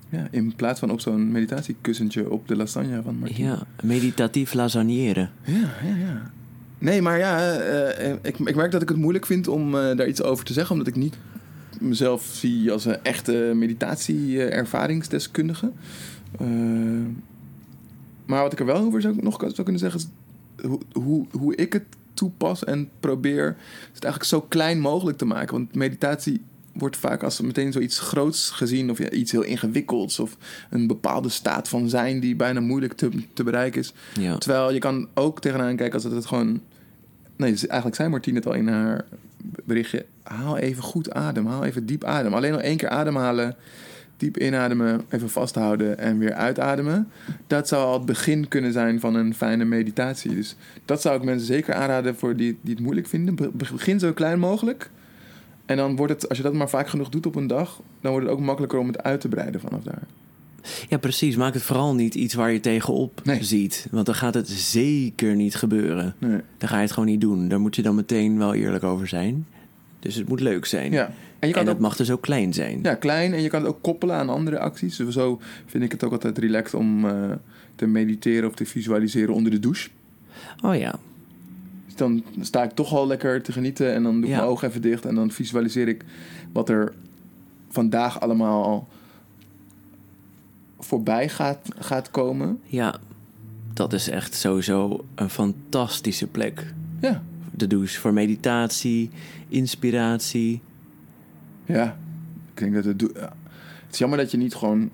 [0.10, 3.22] Ja, in plaats van op zo'n meditatiekussentje op de lasagne van.
[3.24, 5.32] Ja, meditatief lasagneren.
[5.44, 6.32] Ja, ja, ja.
[6.78, 9.96] Nee, maar ja, eh, eh, ik, ik merk dat ik het moeilijk vind om eh,
[9.96, 10.72] daar iets over te zeggen.
[10.72, 11.18] Omdat ik niet
[11.80, 15.72] mezelf zie als een echte meditatie-ervaringsdeskundige.
[18.26, 20.08] Maar wat ik er wel over zou, nog zou kunnen zeggen is...
[20.66, 21.84] Hoe, hoe, hoe ik het
[22.14, 23.46] toepas en probeer...
[23.94, 25.54] het eigenlijk zo klein mogelijk te maken.
[25.54, 26.42] Want meditatie
[26.74, 28.90] wordt vaak als meteen zoiets groots gezien.
[28.90, 30.20] Of ja, iets heel ingewikkelds.
[30.20, 30.38] Of
[30.70, 33.94] een bepaalde staat van zijn die bijna moeilijk te, te bereiken is.
[34.20, 34.38] Ja.
[34.38, 36.62] Terwijl je kan ook tegenaan kijken als het het gewoon...
[37.36, 39.06] Nee, dus eigenlijk zei Martine het al in haar
[39.64, 40.06] berichtje.
[40.24, 41.46] Haal even goed adem.
[41.46, 42.34] Haal even diep adem.
[42.34, 43.56] Alleen nog één keer ademhalen.
[44.24, 45.02] Diep inademen.
[45.10, 45.98] Even vasthouden.
[45.98, 47.08] En weer uitademen.
[47.48, 50.36] Dat zou al het begin kunnen zijn van een fijne meditatie.
[50.36, 50.56] Dus
[50.86, 53.36] dat zou ik mensen zeker aanraden voor die, die het moeilijk vinden.
[53.36, 54.90] Be- Begin zo klein mogelijk.
[55.66, 57.82] En dan wordt het, als je dat maar vaak genoeg doet op een dag...
[58.02, 60.02] dan wordt het ook makkelijker om het uit te breiden vanaf daar.
[60.90, 61.36] ja, precies.
[61.36, 63.44] Maak het vooral niet iets waar je tegenop Nee.
[63.44, 63.88] ziet.
[63.92, 66.16] Want dan gaat het zeker niet gebeuren.
[66.18, 66.40] Nee.
[66.58, 67.48] Dan ga je het gewoon niet doen.
[67.48, 69.48] Daar moet je dan meteen wel eerlijk over zijn.
[70.00, 70.92] Dus het moet leuk zijn.
[70.92, 71.12] Ja.
[71.44, 72.80] En je kan en het het ook mag dus ook klein zijn.
[72.84, 74.96] Ja, klein en je kan het ook koppelen aan andere acties.
[74.96, 77.32] Dus zo vind ik het ook altijd relaxed om eh,
[77.76, 79.90] te mediteren of te visualiseren onder de douche.
[80.64, 80.96] Oh ja.
[81.86, 84.36] Dus dan sta ik toch al lekker te genieten en dan doe ik Ja.
[84.38, 86.04] mijn ogen even dicht en dan visualiseer ik
[86.52, 86.94] wat er
[87.70, 88.88] vandaag allemaal
[90.80, 92.60] voorbij gaat, gaat komen.
[92.66, 92.96] Ja.
[93.74, 96.74] Dat is echt sowieso een fantastische plek.
[97.02, 99.10] Ja, De douche voor meditatie,
[99.48, 100.62] inspiratie.
[101.66, 101.98] Ja.
[102.54, 103.02] Ik denk dat het.
[103.14, 103.34] ja.
[103.86, 104.92] Het is jammer dat je niet gewoon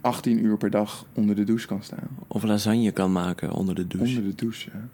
[0.00, 2.08] 18 uur per dag onder de douche kan staan.
[2.26, 4.16] Of lasagne kan maken onder de douche.
[4.16, 4.88] Onder de douche, ja.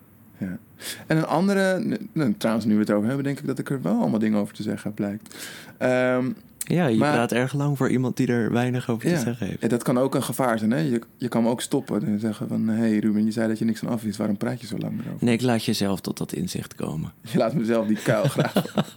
[0.46, 0.59] ja.
[1.07, 3.82] En een andere, nou, trouwens nu we het over hebben, denk ik dat ik er
[3.82, 5.49] wel allemaal dingen over te zeggen heb, blijkt.
[5.78, 6.30] Ehm,
[6.69, 9.14] Ja, je Maar- praat erg lang voor iemand die er weinig over ja.
[9.16, 9.61] te zeggen heeft.
[9.61, 10.79] Ja, dat kan ook een gevaar zijn, hè?
[10.79, 13.59] Je, je kan me ook stoppen en zeggen van, hé hey Ruben, je zei dat
[13.59, 15.25] je niks aan af wist, waarom praat je zo lang erover?
[15.25, 17.12] Nee, ik laat jezelf tot dat inzicht komen.
[17.33, 18.53] Je laat mezelf die kuil graag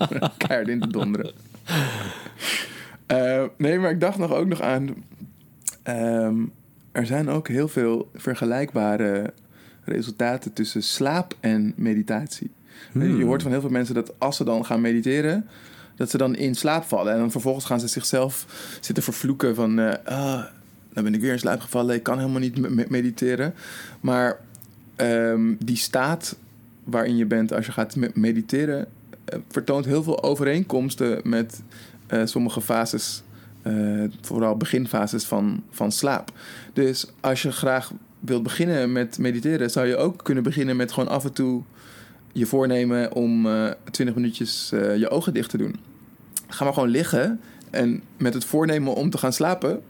[0.38, 1.32] keihard in te donderen.
[3.06, 4.90] Eh, nee, maar ik dacht nog ook nog aan,
[5.84, 6.36] ehm,
[6.92, 9.34] er zijn ook heel veel vergelijkbare
[9.84, 12.52] resultaten tussen slaap en meditatie.
[12.92, 13.18] Hmm.
[13.18, 15.48] Je hoort van heel veel mensen dat als ze dan gaan mediteren,
[16.02, 17.14] dat ze dan in slaap vallen.
[17.14, 18.46] En dan vervolgens gaan ze zichzelf
[18.80, 19.80] zitten vervloeken van...
[19.80, 20.44] eh ah,
[20.94, 23.54] dan ben ik weer in slaap gevallen, ik kan helemaal niet me- me- mediteren.
[24.00, 24.40] Maar
[24.96, 26.36] ehm, die staat
[26.84, 28.86] waarin je bent als je gaat me- mediteren...
[29.26, 31.62] eh, vertoont heel veel overeenkomsten met
[32.08, 33.24] eh, sommige fases...
[34.22, 36.32] vooral beginfases van, van slaap.
[36.74, 39.70] Dus als je graag wilt beginnen met mediteren...
[39.70, 41.62] zou je ook kunnen beginnen met gewoon af en toe
[42.32, 45.91] je voornemen om eh 20 minuutjes je ogen dicht te doen.
[46.52, 47.40] Ga maar gewoon liggen
[47.70, 49.82] en met het voornemen om te gaan slapen.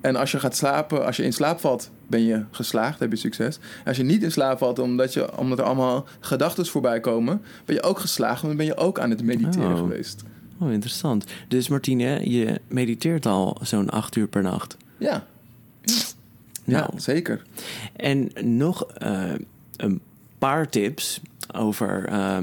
[0.00, 3.16] En als je gaat slapen, als je in slaap valt, ben je geslaagd, heb je
[3.16, 3.58] succes.
[3.86, 7.74] Als je niet in slaap valt omdat, je, omdat er allemaal gedachten voorbij komen, ben
[7.74, 9.78] je ook geslaagd, want dan ben je ook aan het mediteren Oh.
[9.78, 10.22] geweest.
[10.60, 11.24] Oh, interessant.
[11.48, 14.76] Dus Martine, je mediteert al zo'n acht uur per nacht.
[14.98, 15.24] Ja.
[16.64, 16.90] Ja, Nou.
[16.96, 17.42] zeker.
[17.96, 19.32] En nog eh,
[19.76, 20.00] een
[20.38, 21.20] paar tips
[21.54, 22.38] over eh,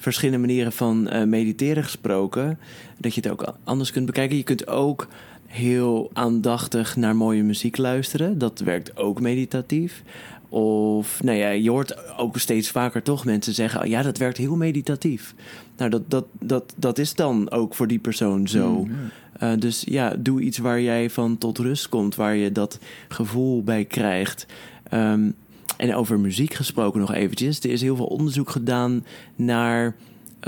[0.00, 2.58] verschillende manieren van eh, mediteren gesproken.
[2.96, 4.36] Dat je het ook anders kunt bekijken.
[4.36, 5.08] Je kunt ook
[5.46, 8.38] heel aandachtig naar mooie muziek luisteren.
[8.38, 10.02] Dat werkt ook meditatief.
[10.48, 13.80] Of, nou ja, je hoort ook steeds vaker toch mensen zeggen...
[13.80, 15.34] "Oh ja, dat werkt heel meditatief.
[15.76, 18.70] Nou, dat, dat, dat, dat is dan ook voor die persoon zo.
[18.70, 19.52] Mm, ja.
[19.52, 22.78] Uh, dus ja, doe iets waar jij van tot rust komt, waar je dat
[23.08, 24.46] gevoel bij krijgt.
[24.92, 25.34] Um,
[25.76, 27.60] en over muziek gesproken nog eventjes.
[27.60, 29.04] Er is heel veel onderzoek gedaan
[29.36, 29.94] naar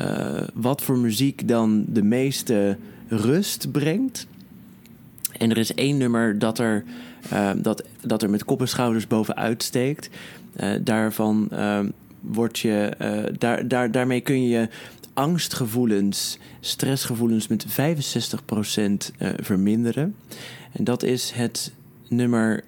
[0.01, 2.77] uh, wat voor muziek dan de meeste
[3.09, 4.27] rust brengt.
[5.39, 6.85] En er is één nummer dat er,
[7.33, 10.11] uh, dat, dat er met kop en schouders bovenuit steekt.
[10.61, 11.49] Uh, daarvan
[12.21, 12.97] word je,
[13.39, 14.69] daar, daar, daarmee kun je
[15.15, 20.15] angstgevoelens, stressgevoelens met 65% uh, verminderen.
[20.73, 21.73] En dat is het
[22.09, 22.65] nummer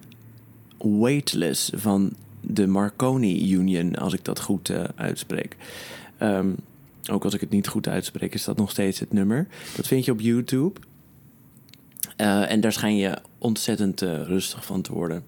[0.77, 2.13] Weightless van
[2.47, 5.55] de Marconi Union, als ik dat goed uh, uitspreek.
[6.19, 6.55] Um,
[7.11, 9.47] ook als ik het niet goed uitspreek, is dat nog steeds het nummer.
[9.75, 10.79] Dat vind je op YouTube.
[12.21, 15.23] Uh, en daar schijn je ontzettend uh, rustig van te worden.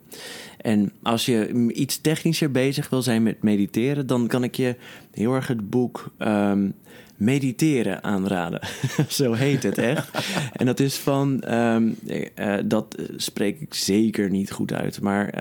[0.62, 4.76] En als je iets technischer bezig wil zijn met mediteren, dan kan ik je
[5.12, 6.74] heel erg het boek um,
[7.18, 8.60] Mediteren aanraden.
[9.08, 10.10] Zo heet het echt.
[10.54, 15.34] en dat is van, um, uh, dat spreek ik zeker niet goed uit, maar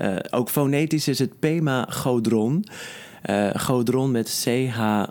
[0.00, 2.64] uh, ook fonetisch is het Pema Godron.
[3.54, 5.04] Godron met C-H.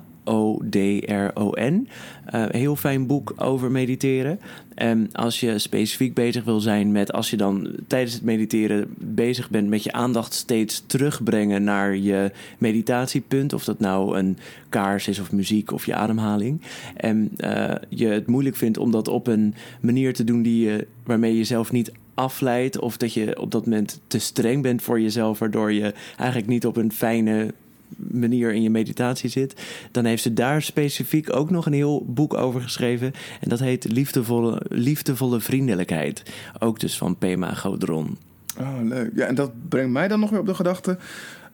[2.36, 4.40] Uh, heel fijn boek over mediteren.
[4.76, 9.50] En als je specifiek bezig wil zijn met, als je dan tijdens het mediteren bezig
[9.50, 14.38] bent met je aandacht steeds terugbrengen naar je meditatiepunt, of dat nou een
[14.70, 16.62] kaars is of muziek of je ademhaling,
[16.96, 20.88] en uh, je het moeilijk vindt om dat op een manier te doen die je,
[21.04, 25.02] waarmee je jezelf niet afleidt, of dat je op dat moment te streng bent voor
[25.02, 27.54] jezelf, waardoor je eigenlijk niet op een fijne
[27.98, 32.34] manier in je meditatie zit, dan heeft ze daar specifiek ook nog een heel boek
[32.34, 33.14] over geschreven.
[33.40, 36.24] En dat heet Liefdevolle, Liefdevolle Vriendelijkheid.
[36.60, 38.18] Ook dus van Pema Godron.
[38.60, 39.12] Oh, leuk.
[39.16, 40.98] Ja, en dat brengt mij dan nog weer op de gedachte.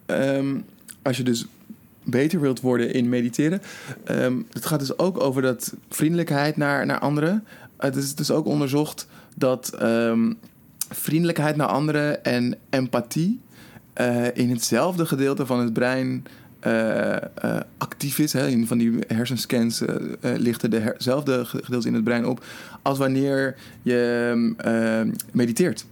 [0.05, 0.55] ehm,
[1.01, 1.45] als je dus
[2.03, 3.61] beter wilt worden in mediteren.
[4.03, 7.43] ehm, het gaat dus ook over dat vriendelijkheid naar, naar anderen.
[7.77, 10.33] Het is dus ook onderzocht dat ehm,
[10.89, 13.39] vriendelijkheid naar anderen en empathie
[13.99, 16.25] eh, in hetzelfde gedeelte van het brein
[16.59, 17.21] eh, eh,
[17.77, 18.33] actief is.
[18.33, 18.47] Hè.
[18.47, 19.83] In van die hersenscans
[20.21, 22.45] lichten dezelfde gedeeltes in het brein op
[22.81, 25.85] als wanneer je ehm, mediteert.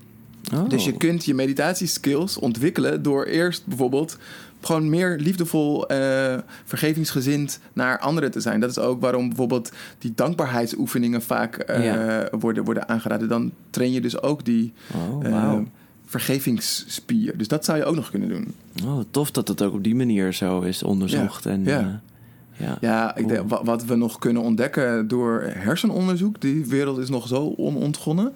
[0.53, 0.69] Oh.
[0.69, 4.17] Dus je kunt je meditatieskills ontwikkelen door eerst bijvoorbeeld
[4.61, 8.59] gewoon meer liefdevol, eh, vergevingsgezind naar anderen te zijn.
[8.59, 12.27] Dat is ook waarom bijvoorbeeld die dankbaarheidsoefeningen vaak Ja.
[12.39, 13.27] worden, worden aangeraden.
[13.27, 15.59] Dan train je dus ook die Oh.
[16.07, 17.37] Vergevingsspier.
[17.37, 18.53] Dus dat zou je ook nog kunnen doen.
[18.85, 21.43] Oh, tof dat het ook op die manier zo is onderzocht.
[21.43, 21.79] Ja, En, ja.
[21.79, 22.77] eh, ja.
[22.81, 27.27] Ja, ik denk, wa- wat we nog kunnen ontdekken door hersenonderzoek, die wereld is nog
[27.27, 28.33] zo onontgonnen.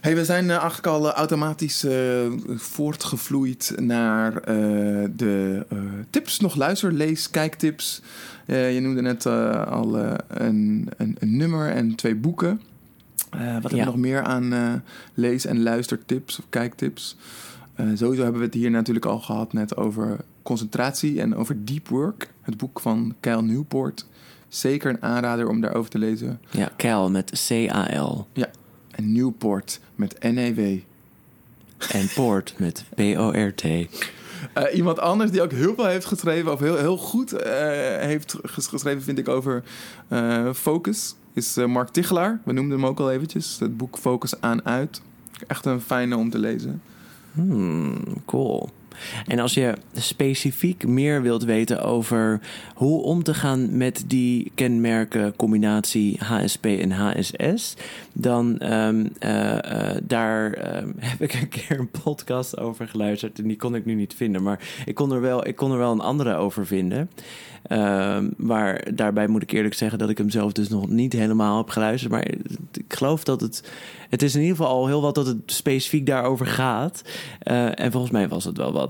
[0.00, 1.84] Hey, we zijn eh, eigenlijk al eh, automatisch
[2.56, 4.32] voortgevloeid naar
[5.16, 5.66] de
[6.10, 6.40] tips.
[6.40, 8.02] Nog luister, lees, kijktips.
[8.46, 9.96] Je noemde net al
[10.28, 12.60] een, een, een nummer en twee boeken.
[13.36, 13.84] Eh, wat hebben Ja.
[13.84, 14.72] we nog meer aan eh,
[15.14, 17.16] lees- en luistertips of kijktips?
[17.74, 21.88] Eh, sowieso hebben we het hier natuurlijk al gehad net over concentratie en over deep
[21.88, 22.32] work.
[22.42, 24.06] Het boek van Kyle Newport.
[24.48, 26.40] Zeker een aanrader om daarover te lezen.
[26.50, 28.26] ja, Cal met C-A-L.
[28.90, 30.78] En Newport met N-E-W.
[31.92, 33.64] En Poort met P-O-R-T.
[34.74, 37.30] Iemand anders die ook heel veel heeft geschreven, of heel, heel goed
[38.00, 39.62] heeft ges- geschreven, vind ik, over
[40.54, 42.40] focus, is eh, Mark Tichelaar.
[42.44, 43.58] We noemden hem ook al eventjes.
[43.58, 45.02] Het boek Focus aan uit.
[45.46, 46.82] Echt een fijne om te lezen.
[47.32, 48.68] Hmm, cool.
[49.26, 52.40] En als je specifiek meer wilt weten over
[52.74, 57.74] hoe om te gaan met die kenmerken combinatie HSP en HSS,
[58.12, 63.46] dan ehm, eh, eh, daar ehm, heb ik een keer een podcast over geluisterd en
[63.46, 65.92] die kon ik nu niet vinden, maar ik kon er wel, ik kon er wel
[65.92, 67.08] een andere over vinden.
[67.68, 71.56] Ehm, maar daarbij moet ik eerlijk zeggen dat ik hem zelf dus nog niet helemaal
[71.56, 72.12] heb geluisterd.
[72.12, 72.28] Maar
[72.72, 73.70] ik geloof dat het.
[74.08, 77.02] Het is in ieder geval al heel wat dat het specifiek daarover gaat.
[77.38, 78.85] Eh, en volgens mij was het wel wat.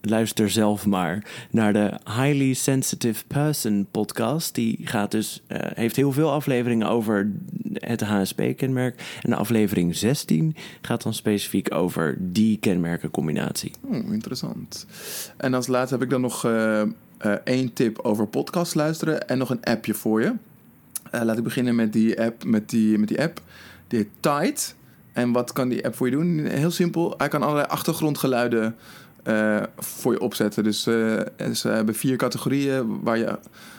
[0.00, 4.54] Luister zelf maar naar de Highly Sensitive Person podcast.
[4.54, 7.30] Die gaat dus, eh, heeft heel veel afleveringen over
[7.72, 9.02] het HSP-kenmerk.
[9.22, 13.72] En de aflevering 16 gaat dan specifiek over die kenmerkencombinatie.
[13.86, 14.86] Hmm, interessant.
[15.36, 16.88] En als laatste heb ik dan nog eh, eh,
[17.44, 20.32] één tip over podcast luisteren en nog een appje voor je.
[21.10, 22.44] Eh, laat ik beginnen met die app.
[22.44, 23.40] Met die, met die app.
[23.88, 24.60] Die heet Tide.
[25.12, 26.46] En wat kan die app voor je doen?
[26.46, 27.14] Heel simpel.
[27.18, 28.76] Hij kan allerlei achtergrondgeluiden
[29.26, 30.64] eh, voor je opzetten.
[30.64, 31.20] Dus eh,
[31.52, 33.38] ze hebben vier categorieën waar je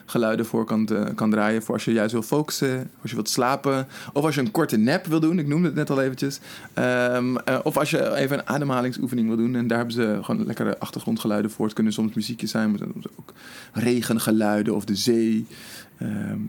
[0.09, 1.63] geluiden voor kan, eh, kan draaien.
[1.63, 3.87] Voor als je juist wil focussen, als je wilt slapen.
[4.13, 5.39] Of als je een korte nap wil doen.
[5.39, 6.39] Ik noemde het net al eventjes.
[6.73, 9.55] Ehm, eh, of als je even een ademhalingsoefening wil doen.
[9.55, 11.65] En daar hebben ze gewoon lekkere achtergrondgeluiden voor.
[11.65, 13.33] Het kunnen soms muziekjes zijn, maar soms ook
[13.73, 15.47] regengeluiden of de zee.
[15.97, 16.39] Ehm,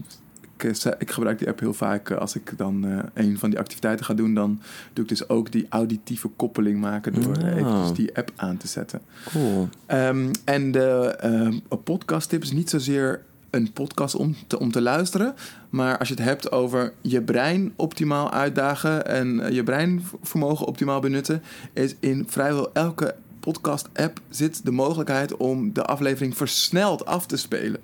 [0.64, 3.50] ik, eh, ik gebruik die app heel vaak eh, als ik dan eh, een van
[3.50, 4.34] die activiteiten ga doen.
[4.34, 4.60] Dan
[4.92, 7.56] doe ik dus ook die auditieve koppeling maken door Oh.
[7.56, 9.00] eventjes die app aan te zetten.
[9.30, 9.68] Cool.
[9.86, 14.80] Ehm, en de ehm podcast tip is niet zozeer een podcast om te, om te
[14.82, 15.34] luisteren.
[15.70, 21.42] Maar als je het hebt over je brein optimaal uitdagen en je breinvermogen optimaal benutten,
[21.72, 27.80] is in vrijwel elke podcast-app zit de mogelijkheid om de aflevering versneld af te spelen.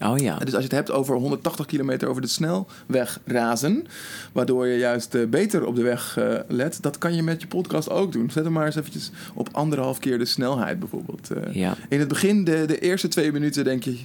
[0.00, 0.36] Oh ja.
[0.36, 3.86] Dus als je het hebt over 180 kilometer over de snelweg razen,
[4.32, 7.46] waardoor je juist eh, beter op de weg eh, let, dat kan je met je
[7.48, 8.30] podcast ook doen.
[8.30, 11.30] Zet hem maar eens eventjes op anderhalf keer de snelheid bijvoorbeeld.
[11.30, 11.54] eh.
[11.54, 11.76] Ja.
[11.88, 13.98] In het begin, de, de eerste twee minuten, denk je,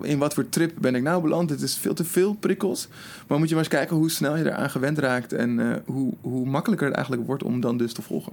[0.00, 1.50] in wat voor trip ben ik nou beland?
[1.50, 2.88] Het is veel te veel prikkels.
[3.26, 6.46] Maar moet je maar eens kijken hoe snel je eraan gewend raakt en hoe, hoe
[6.46, 8.32] makkelijker het eigenlijk wordt om dan dus te volgen.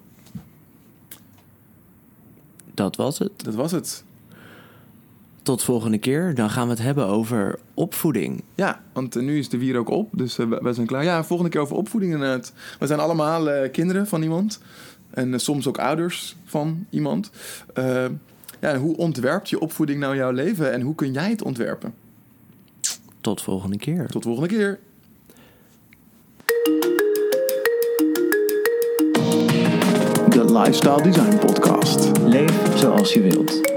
[2.74, 3.32] Dat was het.
[3.44, 4.04] Dat was het.
[5.46, 6.36] Tot volgende keer.
[6.36, 8.44] Dan gaan we het hebben over opvoeding.
[8.56, 11.04] Ja, want eh, nu is de wier ook op, dus eh, we, zijn klaar.
[11.04, 12.54] Ja, volgende keer over opvoeding inderdaad.
[12.80, 14.60] We zijn allemaal eh, kinderen van iemand.
[15.10, 17.32] En soms ook ouders van iemand.
[18.60, 21.94] Ja, hoe ontwerpt je opvoeding nou jouw leven en hoe kun jij het ontwerpen?
[23.22, 24.08] Tot volgende keer.
[24.08, 24.80] Tot volgende keer.
[30.30, 32.18] De Lifestyle Design Podcast.
[32.24, 33.75] Leef zoals je wilt.